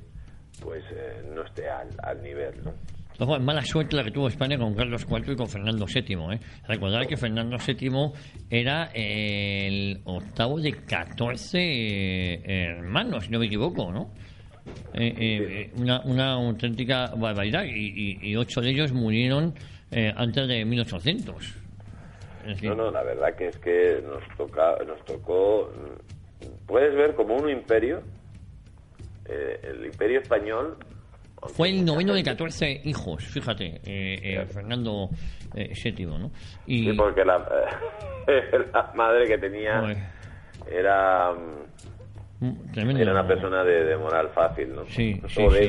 pues 0.61 0.83
eh, 0.91 1.23
no 1.33 1.43
esté 1.43 1.69
al, 1.69 1.89
al 2.03 2.21
nivel, 2.21 2.63
¿no? 2.63 2.73
Ojo, 3.19 3.39
mala 3.39 3.61
suerte 3.61 3.95
la 3.95 4.03
que 4.03 4.11
tuvo 4.11 4.27
España 4.27 4.57
con 4.57 4.73
Carlos 4.73 5.05
IV 5.09 5.33
y 5.33 5.35
con 5.35 5.47
Fernando 5.47 5.85
VII. 5.85 6.33
¿eh? 6.33 6.39
Recordar 6.67 7.05
que 7.05 7.15
Fernando 7.15 7.57
VII 7.57 8.11
era 8.49 8.89
el 8.93 10.01
octavo 10.05 10.59
de 10.59 10.73
14 10.73 11.59
eh, 11.59 12.41
hermanos, 12.43 13.25
si 13.25 13.31
no 13.31 13.39
me 13.39 13.45
equivoco, 13.45 13.91
¿no? 13.91 14.11
Eh, 14.93 15.13
eh, 15.17 15.71
una, 15.75 16.01
una 16.01 16.33
auténtica 16.33 17.11
barbaridad 17.15 17.63
y, 17.63 17.69
y, 18.21 18.29
y 18.31 18.35
ocho 18.35 18.61
de 18.61 18.69
ellos 18.69 18.91
murieron 18.93 19.53
eh, 19.91 20.13
antes 20.15 20.47
de 20.47 20.63
1800. 20.65 21.55
Es 22.41 22.47
decir, 22.47 22.69
No, 22.69 22.75
no, 22.75 22.91
la 22.91 23.03
verdad 23.03 23.35
que 23.35 23.47
es 23.47 23.57
que 23.57 24.01
nos 24.05 24.23
toca, 24.37 24.75
nos 24.85 25.03
tocó, 25.05 25.71
mm, 25.75 26.67
puedes 26.67 26.93
ver 26.95 27.15
como 27.15 27.35
un 27.35 27.49
imperio, 27.49 28.01
eh, 29.25 29.59
el 29.63 29.85
imperio 29.85 30.19
español. 30.19 30.77
Fue 31.55 31.69
el 31.69 31.83
noveno 31.83 32.13
de 32.13 32.19
gente- 32.19 32.31
14 32.31 32.81
hijos, 32.85 33.23
fíjate, 33.25 33.81
eh, 33.85 34.19
eh. 34.23 34.45
Fernando 34.45 35.09
eh, 35.55 35.73
VII, 35.83 36.05
¿no? 36.05 36.31
Y, 36.65 36.89
Sí, 36.89 36.93
porque 36.93 37.25
la, 37.25 37.37
la 38.73 38.91
madre 38.95 39.27
que 39.27 39.37
tenía 39.37 39.81
era, 40.71 41.31
mm, 41.33 41.92
tremendo. 42.73 43.01
era 43.01 43.11
una 43.11 43.27
persona 43.27 43.63
de, 43.63 43.83
de 43.85 43.97
moral 43.97 44.29
fácil, 44.33 44.75
¿no? 44.75 44.85
Sí, 44.87 45.19
o 45.23 45.29
sí, 45.29 45.35
sí. 45.49 45.67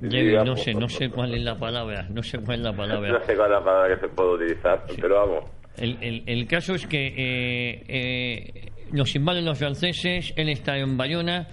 débil. 0.00 0.44
No 0.44 0.56
sé, 0.56 0.74
no 0.74 0.88
sé 0.88 1.10
cuál 1.10 1.34
es 1.34 1.42
la 1.42 1.56
palabra, 1.56 2.06
no 2.10 2.22
sé 2.22 2.38
cuál 2.38 2.58
es 2.58 2.64
la 2.64 2.72
palabra. 2.72 3.10
No 3.18 3.24
sé 3.24 3.36
cuál 3.36 3.50
es 3.52 3.58
la 3.58 3.64
palabra 3.64 3.94
que 3.94 4.00
se 4.00 4.08
puede 4.08 4.34
utilizar, 4.34 4.84
pero 5.00 5.14
vamos. 5.14 5.50
El, 5.76 5.96
el, 6.02 6.22
el 6.26 6.46
caso 6.46 6.74
es 6.74 6.86
que 6.86 7.06
eh, 7.06 7.82
eh, 7.88 8.72
nos 8.92 9.14
invaden 9.14 9.44
los 9.44 9.58
franceses, 9.58 10.32
él 10.36 10.48
está 10.48 10.76
en 10.76 10.96
Bayona, 10.96 11.48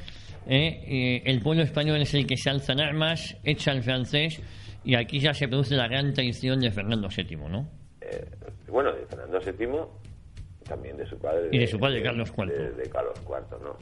eh, 0.47 0.81
eh, 0.87 1.21
el 1.25 1.41
pueblo 1.41 1.63
español 1.63 2.01
es 2.01 2.13
el 2.13 2.25
que 2.25 2.37
se 2.37 2.49
alza 2.49 2.73
en 2.73 2.79
armas, 2.81 3.37
echa 3.43 3.71
al 3.71 3.83
francés 3.83 4.41
y 4.83 4.95
aquí 4.95 5.19
ya 5.19 5.33
se 5.33 5.47
produce 5.47 5.75
la 5.75 5.87
gran 5.87 6.13
traición 6.13 6.59
de 6.61 6.71
Fernando 6.71 7.09
VII, 7.15 7.35
¿no? 7.49 7.67
eh, 8.01 8.25
bueno, 8.69 8.91
de 8.93 9.05
Fernando 9.05 9.39
VII, 9.39 9.67
también 10.67 10.97
de 10.97 11.05
su 11.05 11.17
padre. 11.19 11.49
Y 11.51 11.59
de 11.59 11.67
su 11.67 11.79
padre, 11.79 12.01
Carlos 12.01 12.31
IV. 12.37 12.47
De, 12.47 12.71
de 12.71 12.89
Carlos 12.89 13.19
IV, 13.25 13.59
¿no? 13.63 13.77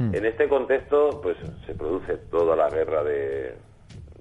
Hmm. 0.00 0.14
En 0.14 0.24
este 0.24 0.48
contexto, 0.48 1.20
pues 1.22 1.36
se 1.66 1.74
produce 1.74 2.16
toda 2.30 2.56
la 2.56 2.70
guerra 2.70 3.04
de, 3.04 3.54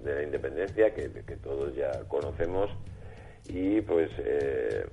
la 0.03 0.23
independencia 0.23 0.93
que, 0.93 1.07
todos 1.41 1.73
ya 1.73 1.89
conocemos 2.09 2.69
y 3.47 3.79
pues 3.79 4.11
eh, 4.17 4.85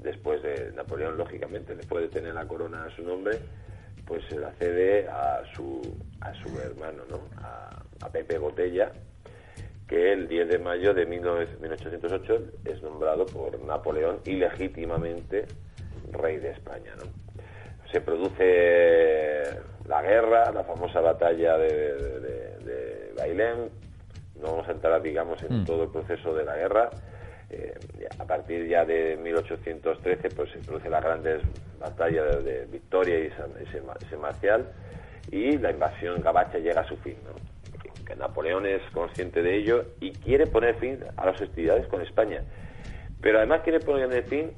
después 0.00 0.40
de 0.44 0.70
Napoleón, 0.76 1.18
lógicamente, 1.18 1.74
después 1.74 2.04
de 2.04 2.20
tener 2.20 2.34
la 2.34 2.46
corona 2.46 2.84
a 2.84 2.94
su 2.94 3.02
nombre, 3.02 3.36
pues 4.06 4.22
se 4.28 4.38
la 4.38 4.52
cede 4.52 5.08
a 5.08 5.42
su, 5.56 5.82
a 6.20 6.32
su 6.34 6.60
hermano, 6.60 7.02
¿no? 7.10 7.22
A, 7.42 7.82
a 8.00 8.12
Pepe 8.12 8.38
Botella, 8.38 8.92
que 9.88 10.12
el 10.12 10.28
10 10.28 10.50
de 10.50 10.58
mayo 10.60 10.94
de 10.94 11.08
19- 11.08 11.58
1808 11.58 12.42
es 12.64 12.80
nombrado 12.80 13.26
por 13.26 13.58
Napoleón 13.58 14.20
ilegítimamente 14.24 15.46
rey 16.12 16.36
de 16.36 16.50
España. 16.50 16.92
¿no? 16.96 17.21
Se 17.92 18.00
produce 18.00 19.44
la 19.86 20.02
guerra, 20.02 20.50
la 20.52 20.64
famosa 20.64 21.00
batalla 21.00 21.56
de, 21.58 21.68
de, 21.94 22.20
de- 22.20 22.58
de 22.64 23.12
Bailén. 23.16 23.70
No 24.40 24.48
vamos 24.52 24.68
a 24.68 24.72
entrar, 24.72 25.00
digamos, 25.02 25.42
en 25.42 25.62
Mm. 25.62 25.64
todo 25.66 25.84
el 25.84 25.90
proceso 25.90 26.34
de 26.34 26.44
la 26.44 26.56
guerra. 26.56 26.90
Eh, 27.50 27.74
a 28.18 28.24
partir 28.24 28.66
ya 28.66 28.84
de 28.86 29.16
1813 29.22 30.30
pues 30.30 30.50
se 30.52 30.58
produce 30.60 30.88
la 30.88 31.00
grandes 31.00 31.42
batalla 31.78 32.24
de, 32.24 32.64
Victoria 32.66 33.18
y 33.18 33.30
San, 33.32 34.20
Marcial 34.20 34.64
y 35.30 35.58
la 35.58 35.70
invasión 35.70 36.20
gabacha 36.22 36.58
llega 36.58 36.80
a 36.80 36.88
su 36.88 36.96
fin. 36.98 37.16
¿no? 37.24 37.32
que 38.06 38.16
Napoleón 38.16 38.66
es 38.66 38.80
consciente 38.92 39.42
de 39.42 39.54
ello 39.56 39.84
y 40.00 40.10
quiere 40.12 40.46
poner 40.46 40.74
fin 40.76 40.98
a 41.16 41.26
las 41.26 41.40
hostilidades 41.40 41.86
con 41.88 42.00
España. 42.02 42.42
Pero 43.20 43.38
además 43.38 43.60
quiere 43.62 43.78
poner 43.80 44.22
fin 44.24 44.50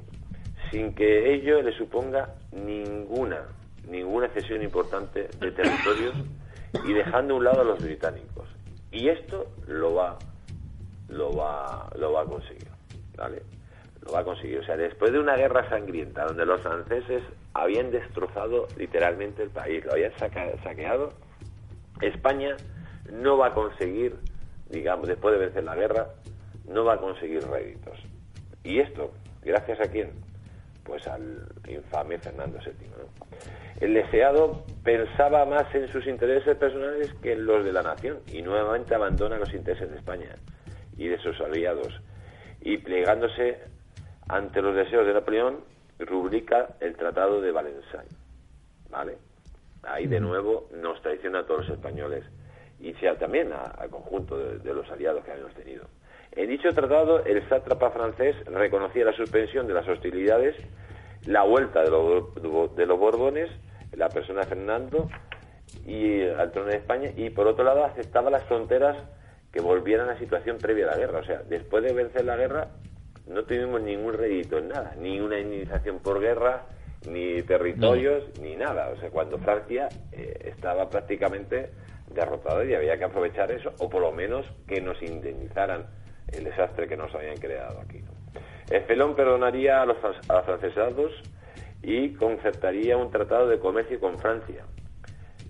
sin 0.74 0.92
que 0.92 1.32
ello 1.32 1.62
le 1.62 1.70
suponga 1.78 2.34
ninguna, 2.50 3.42
ninguna 3.88 4.28
cesión 4.30 4.60
importante 4.60 5.28
de 5.38 5.52
territorios 5.52 6.16
y 6.84 6.92
dejando 6.92 7.34
a 7.34 7.37
un 7.37 7.44
lado 7.44 7.60
a 7.60 7.64
los 7.64 7.80
británicos. 7.80 8.48
Y 8.90 9.08
esto 9.08 9.46
lo 9.68 9.94
va, 9.94 10.18
lo 11.08 11.32
va, 11.32 11.88
lo 11.96 12.12
va 12.12 12.22
a 12.22 12.24
conseguir, 12.24 12.66
¿vale? 13.16 13.42
Lo 14.04 14.14
va 14.14 14.20
a 14.20 14.24
conseguir. 14.24 14.58
O 14.58 14.64
sea, 14.64 14.76
después 14.76 15.12
de 15.12 15.20
una 15.20 15.37
guerra 15.37 15.68
sangrienta 15.68 16.24
donde 16.24 16.44
los 16.44 16.60
franceses 16.60 17.22
habían 17.52 17.92
destrozado 17.92 18.66
literalmente 18.76 19.44
el 19.44 19.50
país, 19.50 19.84
lo 19.84 19.92
habían 19.92 20.12
saqueado, 20.18 21.10
España 22.00 22.56
no 23.12 23.38
va 23.38 23.46
a 23.46 23.54
conseguir, 23.54 24.16
digamos, 24.70 25.06
después 25.06 25.34
de 25.34 25.38
vencer 25.38 25.62
la 25.62 25.76
guerra, 25.76 26.08
no 26.66 26.84
va 26.84 26.94
a 26.94 26.98
conseguir 26.98 27.46
réditos. 27.46 27.96
¿Y 28.64 28.80
esto? 28.80 29.12
¿Gracias 29.44 29.78
a 29.78 29.88
quién? 29.88 30.34
Pues 30.85 31.07
al 31.09 31.49
infame 31.66 32.18
Fernando 32.18 32.59
VII. 32.59 32.88
¿no? 32.88 33.25
El 33.81 33.94
deseado 33.94 34.64
pensaba 34.85 35.44
más 35.47 35.75
en 35.75 35.90
sus 35.90 36.07
intereses 36.07 36.57
personales 36.57 37.12
que 37.23 37.33
en 37.33 37.44
los 37.44 37.64
de 37.64 37.73
la 37.73 37.83
nación 37.83 38.20
y 38.33 38.42
nuevamente 38.42 38.94
abandona 38.94 39.37
los 39.37 39.53
intereses 39.53 39.90
de 39.90 39.97
España 39.97 40.37
y 40.97 41.09
de 41.09 41.18
sus 41.18 41.40
aliados 41.40 42.01
y 42.61 42.79
plegándose 42.79 43.59
ante 44.29 44.62
los 44.62 44.77
deseos 44.77 45.07
de 45.07 45.14
Napoleón 45.14 45.61
rubrica 45.99 46.77
el 46.81 46.97
Tratado 46.97 47.40
de 47.40 47.51
Valenciennes. 47.51 48.16
¿Vale? 48.90 49.18
Ahí 49.83 50.07
de 50.07 50.20
nuevo 50.20 50.68
nos 50.73 51.03
traiciona 51.03 51.40
a 51.40 51.47
todos 51.47 51.68
los 51.68 51.77
españoles 51.77 52.25
y 52.81 52.92
sea 52.94 53.18
también 53.18 53.53
al 53.53 53.90
conjunto 53.90 54.38
de, 54.38 54.59
de 54.59 54.75
los 54.75 54.88
aliados 54.90 55.25
que 55.25 55.33
habíamos 55.33 55.55
tenido. 55.55 55.85
En 56.37 56.49
dicho 56.49 56.68
tratado, 56.70 57.25
el 57.25 57.49
sátrapa 57.49 57.90
francés 57.90 58.35
reconocía 58.47 59.05
la 59.05 59.12
suspensión 59.12 59.66
de 59.66 59.75
las 59.75 59.87
hostilidades, 59.88 60.57
la 61.27 61.42
vuelta 61.44 61.83
de, 61.83 61.90
los- 61.90 62.75
de 62.77 62.87
los 62.87 62.99
Borbones, 62.99 63.49
la 63.92 64.09
persona 64.09 64.40
de 64.40 64.47
Fernando 64.47 65.09
y 65.87 66.23
al 66.23 66.51
trono 66.53 66.68
de 66.70 66.77
España, 66.77 67.11
y 67.16 67.31
por 67.31 67.47
otro 67.47 67.64
lado 67.64 67.85
aceptaba 67.85 68.31
las 68.31 68.44
fronteras 68.44 68.97
que 69.53 69.61
volvieran 69.61 70.09
a 70.09 70.14
la 70.14 70.18
situación 70.18 70.59
previa 70.59 70.87
a 70.87 70.90
la 70.92 70.97
guerra. 70.97 71.20
O 71.20 71.25
sea, 71.25 71.42
después 71.49 71.85
de 71.85 71.92
vencer 71.92 72.25
la 72.25 72.37
guerra, 72.37 72.68
no 73.29 73.44
tuvimos 73.44 73.81
ningún 73.81 74.14
rédito 74.14 74.59
en 74.59 74.68
nada, 74.68 74.94
ni 74.99 75.20
una 75.20 75.38
indemnización 75.38 76.01
por 76.01 76.20
guerra, 76.20 76.62
ni 77.09 77.42
territorios, 77.42 78.25
ni 78.40 78.57
nada. 78.57 78.88
O 78.90 78.97
sea, 78.99 79.11
cuando 79.11 79.38
Francia 79.38 79.88
eh, 80.12 80.51
estaba 80.55 80.90
prácticamente 80.90 81.70
derrotada 82.12 82.64
y 82.64 82.75
había 82.75 82.99
que 82.99 83.05
aprovechar 83.05 83.53
eso, 83.53 83.73
o 83.79 83.88
por 83.88 84.03
lo 84.03 84.11
menos 84.12 84.44
que 84.66 84.81
nos 84.81 85.01
indemnizaran 85.03 85.87
el 86.28 86.44
desastre 86.44 86.88
que 86.88 86.96
nos 86.96 87.14
habían 87.14 87.37
creado 87.37 87.80
aquí. 87.80 88.00
El 88.70 88.82
Felón 88.84 89.14
perdonaría 89.14 89.82
a 89.82 89.87
los 89.87 89.96
fran- 89.98 90.20
a 90.28 90.34
los 90.37 90.44
francesados 90.46 91.12
y 91.82 92.14
concertaría 92.14 92.96
un 92.96 93.10
tratado 93.10 93.48
de 93.48 93.58
comercio 93.58 94.00
con 94.00 94.18
Francia. 94.18 94.64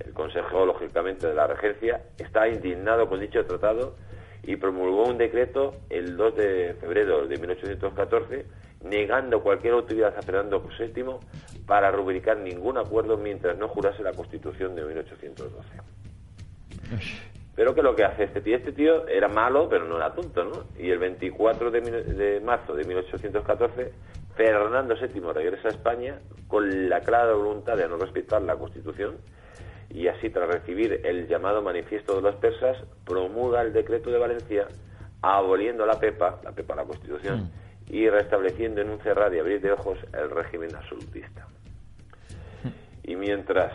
El 0.05 0.13
Consejo, 0.13 0.67
lógicamente, 0.67 1.29
de 1.29 1.35
la 1.35 1.47
Regencia 1.47 2.03
está 2.19 2.49
indignado 2.49 3.09
con 3.09 3.21
dicho 3.21 3.45
tratado 3.47 3.95
y 4.43 4.57
promulgó 4.57 5.05
un 5.05 5.17
decreto 5.17 5.77
el 5.91 6.17
2 6.17 6.37
de 6.37 6.75
febrero 6.81 7.27
de 7.27 7.39
1814 7.39 8.45
negando 8.83 9.43
cualquier 9.43 9.75
autoridad 9.75 10.15
a 10.19 10.21
Fernando 10.23 10.61
VII 10.79 11.05
para 11.67 11.91
rubricar 11.91 12.37
ningún 12.39 12.77
acuerdo 12.77 13.17
mientras 13.17 13.57
no 13.57 13.69
jurase 13.69 14.03
la 14.03 14.13
Constitución 14.13 14.75
de 14.75 14.85
1812. 14.85 15.69
Pero 17.57 17.75
que 17.75 17.83
lo 17.83 17.95
que 17.95 18.05
hace 18.05 18.25
este 18.25 18.41
tío, 18.41 18.57
este 18.57 18.73
tío 18.73 19.07
era 19.07 19.29
malo, 19.29 19.69
pero 19.69 19.85
no 19.85 19.97
era 19.97 20.13
tonto, 20.13 20.45
¿no? 20.45 20.65
Y 20.77 20.91
el 20.91 20.99
24 20.99 21.71
de, 21.71 21.81
de 21.81 22.41
marzo 22.41 22.75
de 22.75 22.85
1814, 22.85 23.93
Fernando 24.35 24.95
VII 24.97 25.33
regresa 25.33 25.69
a 25.69 25.71
España 25.71 26.19
con 26.49 26.89
la 26.89 27.01
clara 27.01 27.33
voluntad 27.33 27.77
de 27.77 27.89
no 27.89 27.97
respetar 27.97 28.43
la 28.43 28.57
Constitución 28.57 29.19
y 29.91 30.09
así 30.09 30.29
tras 30.31 30.49
recibir 30.49 31.01
el 31.05 31.29
llamado 31.29 31.63
manifiesto 31.63 32.17
de 32.17 32.23
los 32.23 32.35
persas, 32.37 32.77
promulga 33.05 33.63
el 33.63 33.73
decreto 33.73 34.11
de 34.11 34.19
Valencia 34.19 34.67
aboliendo 35.23 35.87
la 35.87 35.99
PEPA, 35.99 36.41
la 36.43 36.51
PEPA 36.51 36.75
la 36.75 36.85
Constitución, 36.85 37.51
y 37.89 38.09
restableciendo 38.09 38.81
en 38.81 38.91
un 38.91 38.99
cerrar 39.01 39.33
y 39.33 39.39
abrir 39.39 39.61
de 39.61 39.73
ojos 39.73 39.99
el 40.13 40.31
régimen 40.31 40.75
absolutista. 40.75 41.47
Y 43.05 43.15
mientras 43.17 43.73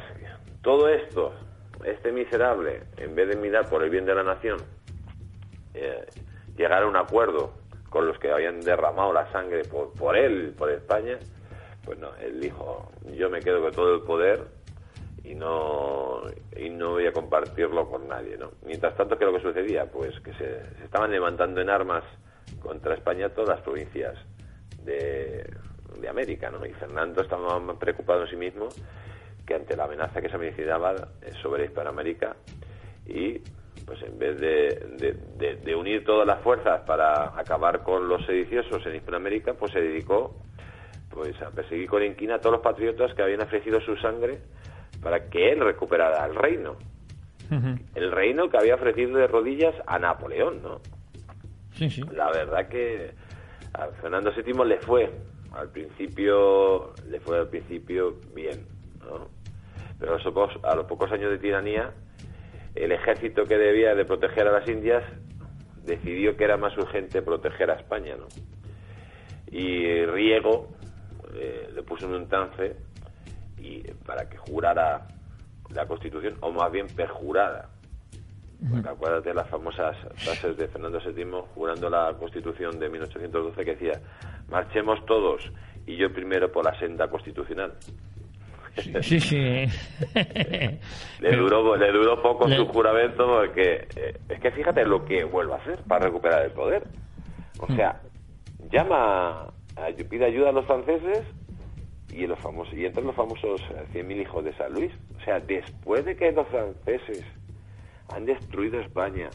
todo 0.62 0.89
esto, 0.89 1.34
este 1.84 2.12
miserable, 2.12 2.84
en 2.98 3.15
vez 3.15 3.30
de 3.30 3.36
mirar 3.36 3.70
por 3.70 3.84
el 3.84 3.89
bien 3.89 4.06
de 4.06 4.15
la 4.15 4.24
nación, 4.24 4.58
eh, 5.74 6.06
llegar 6.56 6.84
a 6.84 6.88
un 6.88 6.96
acuerdo 6.96 7.54
con 7.89 8.08
los 8.08 8.20
que 8.20 8.32
habían 8.32 8.62
derramado 8.62 9.13
la 9.13 9.32
sangre 9.32 9.63
por, 9.63 9.94
por 9.94 10.15
él, 10.15 10.54
por 10.58 10.70
España, 10.70 11.18
Pues 11.84 11.98
no, 11.98 12.15
él 12.18 12.39
dijo, 12.39 12.92
yo 13.15 13.30
me 13.30 13.39
quedo 13.39 13.62
con 13.62 13.72
todo 13.72 13.96
el 13.96 14.02
poder 14.02 14.42
y 15.24 15.36
no 15.36 16.22
y 16.56 16.70
no 16.70 16.92
voy 16.92 17.08
a 17.08 17.13
compartirlo 17.13 17.89
con 17.89 18.08
nadie, 18.08 18.38
¿no? 18.38 18.52
Mientras 18.65 18.96
tanto, 18.96 19.18
¿qué 19.18 19.26
es 19.26 19.32
lo 19.32 19.38
que 19.38 19.44
sucedía? 19.44 19.86
Pues 19.86 20.20
que 20.20 20.34
se, 20.34 20.62
estaban 20.84 21.12
levantando 21.12 21.62
en 21.62 21.70
armas 21.70 22.04
contra 22.62 22.96
España 22.96 23.30
todas 23.30 23.50
las 23.50 23.62
provincias 23.62 24.15
de, 24.84 25.50
América, 26.10 26.50
¿no? 26.50 26.65
Y 26.65 26.74
Fernando 26.74 27.22
estaba 27.22 27.62
preocupado 27.78 28.24
en 28.24 28.30
sí 28.30 28.36
mismo 28.36 28.70
que 29.49 29.55
ante 29.55 29.75
la 29.75 29.85
amenaza 29.85 30.21
que 30.21 30.29
se 30.29 30.35
avecinaba 30.35 30.93
sobre 31.41 31.65
Hispanoamérica 31.65 32.35
y 33.07 33.39
pues 33.85 33.99
en 34.03 34.19
vez 34.19 34.39
de, 34.39 35.57
de, 35.63 35.75
unir 35.75 36.05
todas 36.05 36.27
las 36.27 36.39
fuerzas 36.41 36.81
para 36.81 37.39
acabar 37.39 37.81
con 37.81 38.07
los 38.07 38.23
sediciosos 38.27 38.85
en 38.85 38.97
Hispanoamérica, 38.97 39.55
pues 39.55 39.71
se 39.71 39.81
dedicó 39.81 40.35
pues 41.09 41.41
a 41.41 41.49
perseguir 41.49 41.89
con 41.89 42.03
inquina 42.03 42.35
a 42.35 42.39
todos 42.39 42.53
los 42.53 42.62
patriotas 42.62 43.12
que 43.15 43.23
habían 43.23 43.41
ofrecido 43.41 43.81
su 43.81 43.97
sangre 43.97 44.38
para 45.01 45.27
que 45.31 45.51
él 45.51 45.62
recuperara 45.62 46.23
el 46.27 46.35
reino. 46.35 46.75
El 47.95 48.12
reino 48.12 48.47
que 48.47 48.57
había 48.57 48.75
ofrecido 48.75 49.17
de 49.17 49.25
rodillas 49.25 49.73
a 49.88 49.97
Napoleón, 49.97 50.62
¿no? 50.62 50.81
Sí, 51.73 51.89
sí. 51.89 52.03
La 52.13 52.29
verdad 52.29 52.67
que 52.67 53.09
a 53.73 53.88
Fernando 53.99 54.31
VII 54.31 54.65
le 54.65 54.77
fue 54.77 55.09
al 55.53 55.69
principio 55.69 56.93
le 57.09 57.19
fue 57.19 57.39
al 57.39 57.47
principio 57.47 58.17
bien, 58.35 58.65
¿no? 58.99 59.38
Pero 59.99 60.13
a 60.13 60.75
los, 60.75 60.85
pocos, 60.85 61.12
años 61.12 61.31
de 61.31 61.38
tiranía 61.38 61.91
el 62.75 62.91
ejército 62.91 63.45
que 63.45 63.57
debía 63.57 63.95
de 63.95 64.05
proteger 64.05 64.47
a 64.47 64.51
las 64.51 64.69
Indias 64.69 65.03
decidió 65.83 66.38
que 66.38 66.45
era 66.45 66.55
más 66.55 66.77
urgente 66.77 67.21
proteger 67.21 67.71
a 67.71 67.75
España, 67.75 68.15
¿no? 68.15 68.27
Y 69.51 70.05
Riego 70.05 70.69
eh, 71.33 71.69
le 71.73 71.83
puso 71.83 72.05
en 72.05 72.13
un 72.13 72.27
trance 72.27 72.75
y 73.57 73.81
para 74.05 74.29
que 74.29 74.38
jurara 74.38 75.07
la 75.73 75.88
Constitución, 75.88 76.35
o 76.41 76.51
más 76.51 76.71
bien 76.71 76.88
perjurada. 76.88 77.69
Porque 78.69 78.89
acuérdate 78.89 79.33
las 79.33 79.47
famosas 79.49 79.95
frases 80.15 80.57
de 80.57 80.67
Fernando 80.67 80.99
VII 80.99 81.25
jurando 81.55 81.89
la 81.89 82.13
Constitución 82.19 82.77
de 82.77 82.89
1812 82.89 83.63
que 83.63 83.71
decía, 83.71 84.01
marchemos 84.49 85.05
todos 85.05 85.49
y 85.85 85.95
yo 85.95 86.12
primero 86.12 86.51
por 86.51 86.65
la 86.65 86.77
senda 86.77 87.07
constitucional. 87.09 87.73
Sí, 88.82 89.20
sí. 89.20 89.38
le, 91.20 91.36
duró, 91.36 91.76
le 91.76 91.92
duró 91.92 92.22
poco 92.22 92.48
su 92.50 92.68
juramento 92.68 93.26
porque 93.28 93.88
eh, 93.96 94.18
es 94.30 94.39
que 94.39 94.52
fíjate 94.52 94.86
lo 94.86 95.06
que 95.06 95.24
vuelve 95.24 95.54
a 95.54 95.58
hacer 95.58 95.80
para 95.88 96.06
recuperar 96.06 96.46
el 96.46 96.52
poder. 96.52 96.84
O 97.60 97.72
mm. 97.72 97.76
sea, 97.76 98.02
llama, 98.72 99.48
a, 99.76 99.88
pide 100.10 100.26
ayuda 100.26 100.50
a 100.50 100.52
los 100.54 100.65
franceses 100.65 101.24
y, 102.12 102.26
los 102.28 102.39
famosos, 102.39 102.74
y 102.74 102.86
entran 102.86 103.06
los 103.06 103.15
famosos 103.15 103.62
100.000 103.94 104.12
eh, 104.12 104.22
hijos 104.22 104.44
de 104.44 104.54
San 104.56 104.74
Luis. 104.74 104.92
O 105.20 105.24
sea, 105.24 105.39
después 105.39 106.06
de 106.06 106.15
que 106.15 106.32
los 106.32 106.48
franceses 106.48 107.24
han 108.13 108.26
destruido 108.26 108.80
España, 108.80 109.30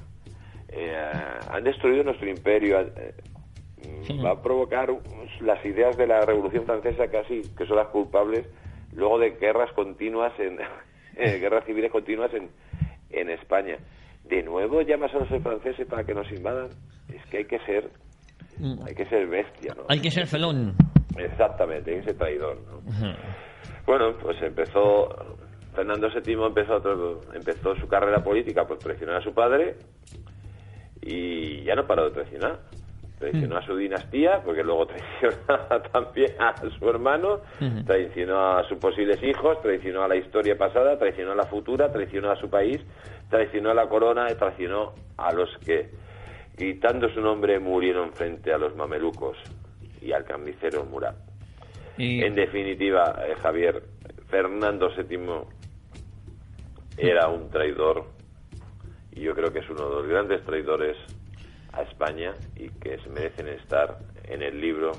eh, 0.68 1.10
han 1.50 1.64
destruido 1.64 2.02
nuestro 2.02 2.28
imperio, 2.28 2.84
va 4.24 4.30
a 4.30 4.42
provocar 4.42 4.90
las 5.40 5.64
ideas 5.64 5.96
de 5.96 6.06
la 6.06 6.22
Revolución 6.22 6.64
Francesa 6.64 7.08
casi, 7.08 7.42
que 7.56 7.66
son 7.66 7.76
las 7.76 7.88
culpables 7.88 8.46
luego 8.94 9.18
de 9.18 9.30
guerras 9.30 9.72
continuas 9.74 10.32
en 10.38 10.58
eh, 11.16 11.38
guerras 11.38 11.64
civiles 11.66 11.90
continuas 11.90 12.32
en, 12.34 12.50
en 13.10 13.30
España. 13.30 13.76
De 14.24 14.42
nuevo 14.42 14.80
llamas 14.82 15.12
a 15.14 15.18
los 15.18 15.42
franceses 15.42 15.86
para 15.86 16.04
que 16.04 16.14
nos 16.14 16.30
invadan. 16.32 16.70
Es 17.12 17.24
que 17.30 17.38
hay 17.38 17.44
que 17.44 17.58
ser 17.60 17.90
mm. 18.58 18.86
hay 18.86 18.94
que 18.94 19.06
ser 19.06 19.26
bestia, 19.26 19.74
¿no? 19.76 19.84
Hay 19.88 20.00
que 20.00 20.10
ser 20.10 20.26
felón. 20.26 20.74
Exactamente, 21.16 21.92
hay 21.92 22.00
que 22.00 22.06
ser 22.06 22.16
traidor, 22.18 22.58
¿no? 22.62 22.80
Bueno, 23.86 24.16
pues 24.20 24.40
empezó 24.42 25.36
Fernando 25.74 26.08
VII 26.08 26.46
empezó 26.46 27.20
empezó 27.34 27.76
su 27.76 27.86
carrera 27.86 28.22
política 28.22 28.64
por 28.64 28.78
traicionar 28.78 29.16
a 29.16 29.24
su 29.24 29.34
padre 29.34 29.76
y 31.02 31.62
ya 31.64 31.74
no 31.74 31.86
paró 31.86 32.06
de 32.06 32.12
traicionar 32.12 32.60
traicionó 33.24 33.56
a 33.56 33.66
su 33.66 33.76
dinastía, 33.76 34.42
porque 34.44 34.62
luego 34.62 34.86
traicionó 35.20 35.82
también 35.92 36.32
a 36.38 36.54
su 36.78 36.88
hermano, 36.88 37.40
traicionó 37.86 38.56
a 38.56 38.68
sus 38.68 38.78
posibles 38.78 39.22
hijos, 39.22 39.60
traicionó 39.62 40.02
a 40.02 40.08
la 40.08 40.16
historia 40.16 40.56
pasada, 40.56 40.98
traicionó 40.98 41.32
a 41.32 41.36
la 41.36 41.44
futura, 41.44 41.90
traicionó 41.90 42.30
a 42.30 42.36
su 42.36 42.50
país, 42.50 42.80
traicionó 43.30 43.70
a 43.70 43.74
la 43.74 43.88
corona 43.88 44.30
y 44.30 44.34
traicionó 44.34 44.94
a 45.16 45.32
los 45.32 45.48
que, 45.64 45.90
gritando 46.56 47.08
su 47.08 47.20
nombre, 47.20 47.58
murieron 47.58 48.12
frente 48.12 48.52
a 48.52 48.58
los 48.58 48.76
mamelucos 48.76 49.38
y 50.00 50.12
al 50.12 50.24
cambicero 50.24 50.84
Murat. 50.84 51.16
En 51.96 52.34
definitiva, 52.34 53.22
eh, 53.26 53.34
Javier, 53.40 53.82
Fernando 54.28 54.90
VII 54.90 55.18
era 56.98 57.28
un 57.28 57.48
traidor 57.50 58.04
y 59.12 59.20
yo 59.20 59.34
creo 59.34 59.52
que 59.52 59.60
es 59.60 59.70
uno 59.70 59.88
de 59.88 59.94
los 59.96 60.06
grandes 60.08 60.44
traidores 60.44 60.96
a 61.76 61.82
España 61.82 62.32
y 62.56 62.68
que 62.80 62.98
se 62.98 63.08
merecen 63.10 63.48
estar 63.48 63.98
en 64.28 64.42
el 64.42 64.60
libro 64.60 64.92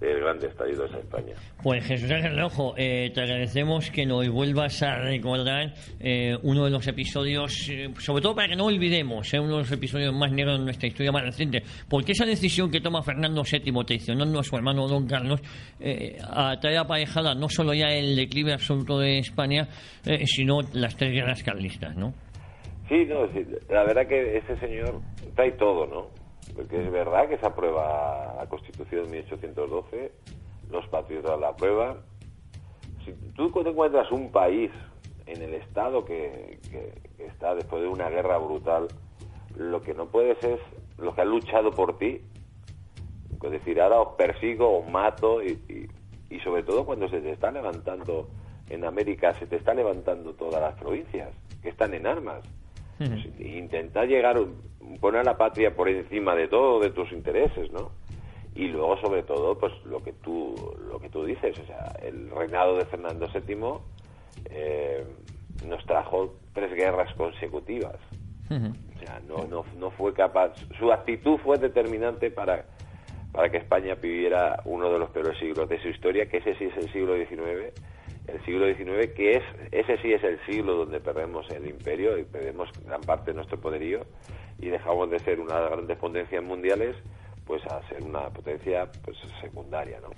del 0.00 0.20
Grandes 0.20 0.56
Traidores 0.56 0.94
a 0.94 0.98
España. 0.98 1.34
Pues 1.62 1.84
Jesús 1.84 2.10
Ángel 2.10 2.38
Rojo, 2.38 2.74
eh, 2.76 3.10
te 3.14 3.20
agradecemos 3.20 3.90
que 3.90 4.06
nos 4.06 4.26
vuelvas 4.30 4.82
a 4.82 4.96
recordar 4.96 5.74
eh, 6.00 6.36
uno 6.42 6.64
de 6.64 6.70
los 6.70 6.86
episodios, 6.86 7.68
eh, 7.68 7.90
sobre 7.98 8.22
todo 8.22 8.34
para 8.34 8.48
que 8.48 8.56
no 8.56 8.64
olvidemos, 8.64 9.30
uno 9.34 9.56
de 9.56 9.58
los 9.58 9.72
episodios 9.72 10.14
más 10.14 10.32
negros 10.32 10.58
de 10.58 10.64
nuestra 10.64 10.88
historia 10.88 11.12
más 11.12 11.22
reciente, 11.22 11.62
porque 11.88 12.12
esa 12.12 12.24
decisión 12.24 12.70
que 12.70 12.80
toma 12.80 13.02
Fernando 13.02 13.42
VII 13.42 13.84
traicionando 13.84 14.40
a 14.40 14.42
su 14.42 14.56
hermano 14.56 14.88
Don 14.88 15.06
Carlos, 15.06 15.40
a 16.30 16.58
traer 16.58 16.78
aparejada 16.78 17.34
no 17.34 17.48
solo 17.48 17.74
ya 17.74 17.88
el 17.88 18.16
declive 18.16 18.54
absoluto 18.54 18.98
de 18.98 19.18
España, 19.18 19.68
sino 20.24 20.60
las 20.72 20.96
tres 20.96 21.12
guerras 21.12 21.42
carlistas, 21.42 21.94
¿no? 21.96 22.14
Sí, 22.90 23.06
no, 23.06 23.28
la 23.68 23.84
verdad 23.84 24.08
que 24.08 24.38
ese 24.38 24.58
señor 24.58 25.00
trae 25.36 25.52
todo, 25.52 25.86
¿no? 25.86 26.08
Porque 26.56 26.82
es 26.84 26.90
verdad 26.90 27.28
que 27.28 27.38
se 27.38 27.46
aprueba 27.46 28.34
la 28.36 28.48
Constitución 28.48 29.04
de 29.04 29.22
1812, 29.22 30.12
los 30.72 30.88
patriotas 30.88 31.38
la 31.38 31.50
aprueban. 31.50 31.98
Si 33.04 33.12
tú 33.36 33.48
te 33.62 33.70
encuentras 33.70 34.10
un 34.10 34.32
país 34.32 34.72
en 35.26 35.40
el 35.40 35.54
Estado 35.54 36.04
que, 36.04 36.58
está 37.18 37.54
después 37.54 37.80
de 37.80 37.86
una 37.86 38.10
guerra 38.10 38.38
brutal, 38.38 38.88
lo 39.56 39.80
que 39.82 39.94
no 39.94 40.06
puedes 40.06 40.42
es 40.42 40.58
lo 40.98 41.14
que 41.14 41.20
ha 41.20 41.24
luchado 41.24 41.70
por 41.70 41.96
ti. 41.96 42.20
Es 43.40 43.50
decir, 43.52 43.80
ahora 43.80 44.00
os 44.00 44.16
persigo, 44.16 44.80
os 44.80 44.90
mato 44.90 45.44
y, 45.44 45.88
y 46.28 46.40
sobre 46.40 46.64
todo 46.64 46.84
cuando 46.84 47.08
se 47.08 47.20
te 47.20 47.30
está 47.30 47.52
levantando 47.52 48.28
en 48.68 48.84
América, 48.84 49.32
se 49.38 49.46
te 49.46 49.54
está 49.54 49.74
levantando 49.74 50.32
todas 50.34 50.60
las 50.60 50.74
provincias 50.74 51.28
que 51.62 51.68
están 51.68 51.94
en 51.94 52.08
armas 52.08 52.42
intentar 53.38 54.06
llegar, 54.06 54.36
poner 55.00 55.20
a 55.20 55.24
la 55.24 55.36
patria 55.36 55.74
por 55.74 55.88
encima 55.88 56.34
de 56.34 56.48
todo, 56.48 56.80
de 56.80 56.90
tus 56.90 57.10
intereses, 57.12 57.70
¿no? 57.72 57.90
Y 58.54 58.68
luego, 58.68 59.00
sobre 59.00 59.22
todo, 59.22 59.56
pues 59.58 59.72
lo 59.84 60.02
que 60.02 60.12
tú, 60.12 60.54
lo 60.90 60.98
que 60.98 61.08
tú 61.08 61.24
dices, 61.24 61.58
o 61.58 61.66
sea, 61.66 61.92
el 62.02 62.30
reinado 62.30 62.76
de 62.76 62.84
Fernando 62.84 63.26
VII 63.32 63.56
eh, 64.50 65.04
nos 65.66 65.84
trajo 65.86 66.34
tres 66.52 66.74
guerras 66.74 67.14
consecutivas. 67.14 67.96
O 68.50 68.98
sea, 68.98 69.20
no, 69.28 69.46
no, 69.46 69.64
no 69.78 69.90
fue 69.92 70.12
capaz, 70.12 70.52
su 70.78 70.92
actitud 70.92 71.38
fue 71.38 71.56
determinante 71.56 72.30
para, 72.32 72.64
para 73.32 73.48
que 73.48 73.58
España 73.58 73.94
viviera 73.94 74.60
uno 74.64 74.90
de 74.90 74.98
los 74.98 75.10
peores 75.10 75.38
siglos 75.38 75.68
de 75.68 75.80
su 75.80 75.88
historia, 75.88 76.28
que 76.28 76.38
ese 76.38 76.56
sí 76.56 76.64
es 76.64 76.76
el 76.76 76.92
siglo 76.92 77.14
XIX 77.16 77.72
el 78.26 78.44
siglo 78.44 78.66
XIX, 78.66 79.12
que 79.14 79.32
es 79.32 79.42
ese 79.72 79.96
sí 80.02 80.12
es 80.12 80.22
el 80.22 80.38
siglo 80.46 80.76
donde 80.76 81.00
perdemos 81.00 81.48
el 81.50 81.68
imperio 81.68 82.18
y 82.18 82.24
perdemos 82.24 82.68
gran 82.84 83.00
parte 83.00 83.30
de 83.30 83.36
nuestro 83.36 83.60
poderío 83.60 84.00
y 84.58 84.68
dejamos 84.68 85.10
de 85.10 85.18
ser 85.20 85.40
una 85.40 85.56
de 85.56 85.60
las 85.62 85.70
grandes 85.70 85.98
potencias 85.98 86.44
mundiales 86.44 86.96
pues 87.50 87.62
a 87.66 87.86
ser 87.88 88.02
una 88.04 88.28
potencia 88.28 88.88
pues 89.04 89.16
secundaria, 89.40 89.98
¿no? 90.00 90.10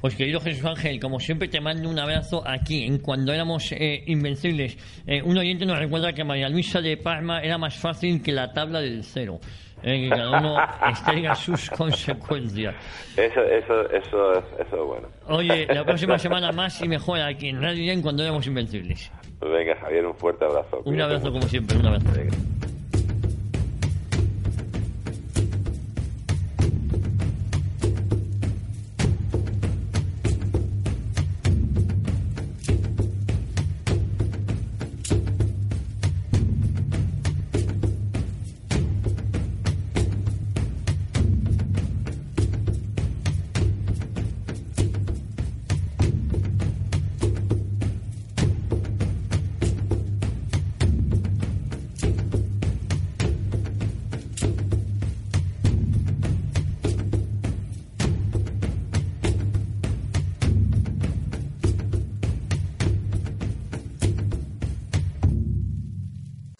Pues 0.00 0.16
querido 0.16 0.40
Jesús 0.40 0.64
Ángel, 0.64 0.98
como 0.98 1.20
siempre 1.20 1.48
te 1.48 1.60
mando 1.60 1.90
un 1.90 1.98
abrazo 1.98 2.42
aquí, 2.46 2.84
en 2.84 2.98
cuando 2.98 3.34
éramos 3.34 3.70
eh, 3.72 4.02
invencibles. 4.06 4.78
Eh, 5.06 5.20
un 5.22 5.36
oyente 5.36 5.66
nos 5.66 5.78
recuerda 5.78 6.14
que 6.14 6.24
María 6.24 6.48
Luisa 6.48 6.80
de 6.80 6.96
Parma 6.96 7.40
era 7.40 7.58
más 7.58 7.76
fácil 7.76 8.22
que 8.22 8.32
la 8.32 8.52
tabla 8.52 8.80
del 8.80 9.04
cero. 9.04 9.40
Eh, 9.84 10.00
que 10.00 10.08
cada 10.08 10.38
uno 10.38 10.56
extraiga 10.88 11.34
sus 11.34 11.68
consecuencias. 11.76 12.74
Eso, 13.16 13.42
eso, 13.42 13.90
eso, 13.90 14.32
eso 14.32 14.76
es 14.76 14.86
bueno. 14.86 15.08
Oye, 15.28 15.66
la 15.66 15.84
próxima 15.86 16.18
semana 16.18 16.52
más 16.52 16.80
y 16.80 16.88
mejor 16.88 17.20
aquí 17.20 17.48
en 17.48 17.60
Radio 17.60 17.92
en 17.92 18.00
cuando 18.02 18.22
éramos 18.22 18.46
invencibles. 18.46 19.12
Venga, 19.40 19.76
Javier, 19.76 20.06
un 20.06 20.14
fuerte 20.14 20.44
abrazo. 20.44 20.80
Un 20.84 21.00
abrazo 21.00 21.30
como 21.30 21.46
siempre, 21.46 21.76
un 21.76 21.86
abrazo. 21.86 22.08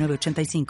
906985. 0.00 0.66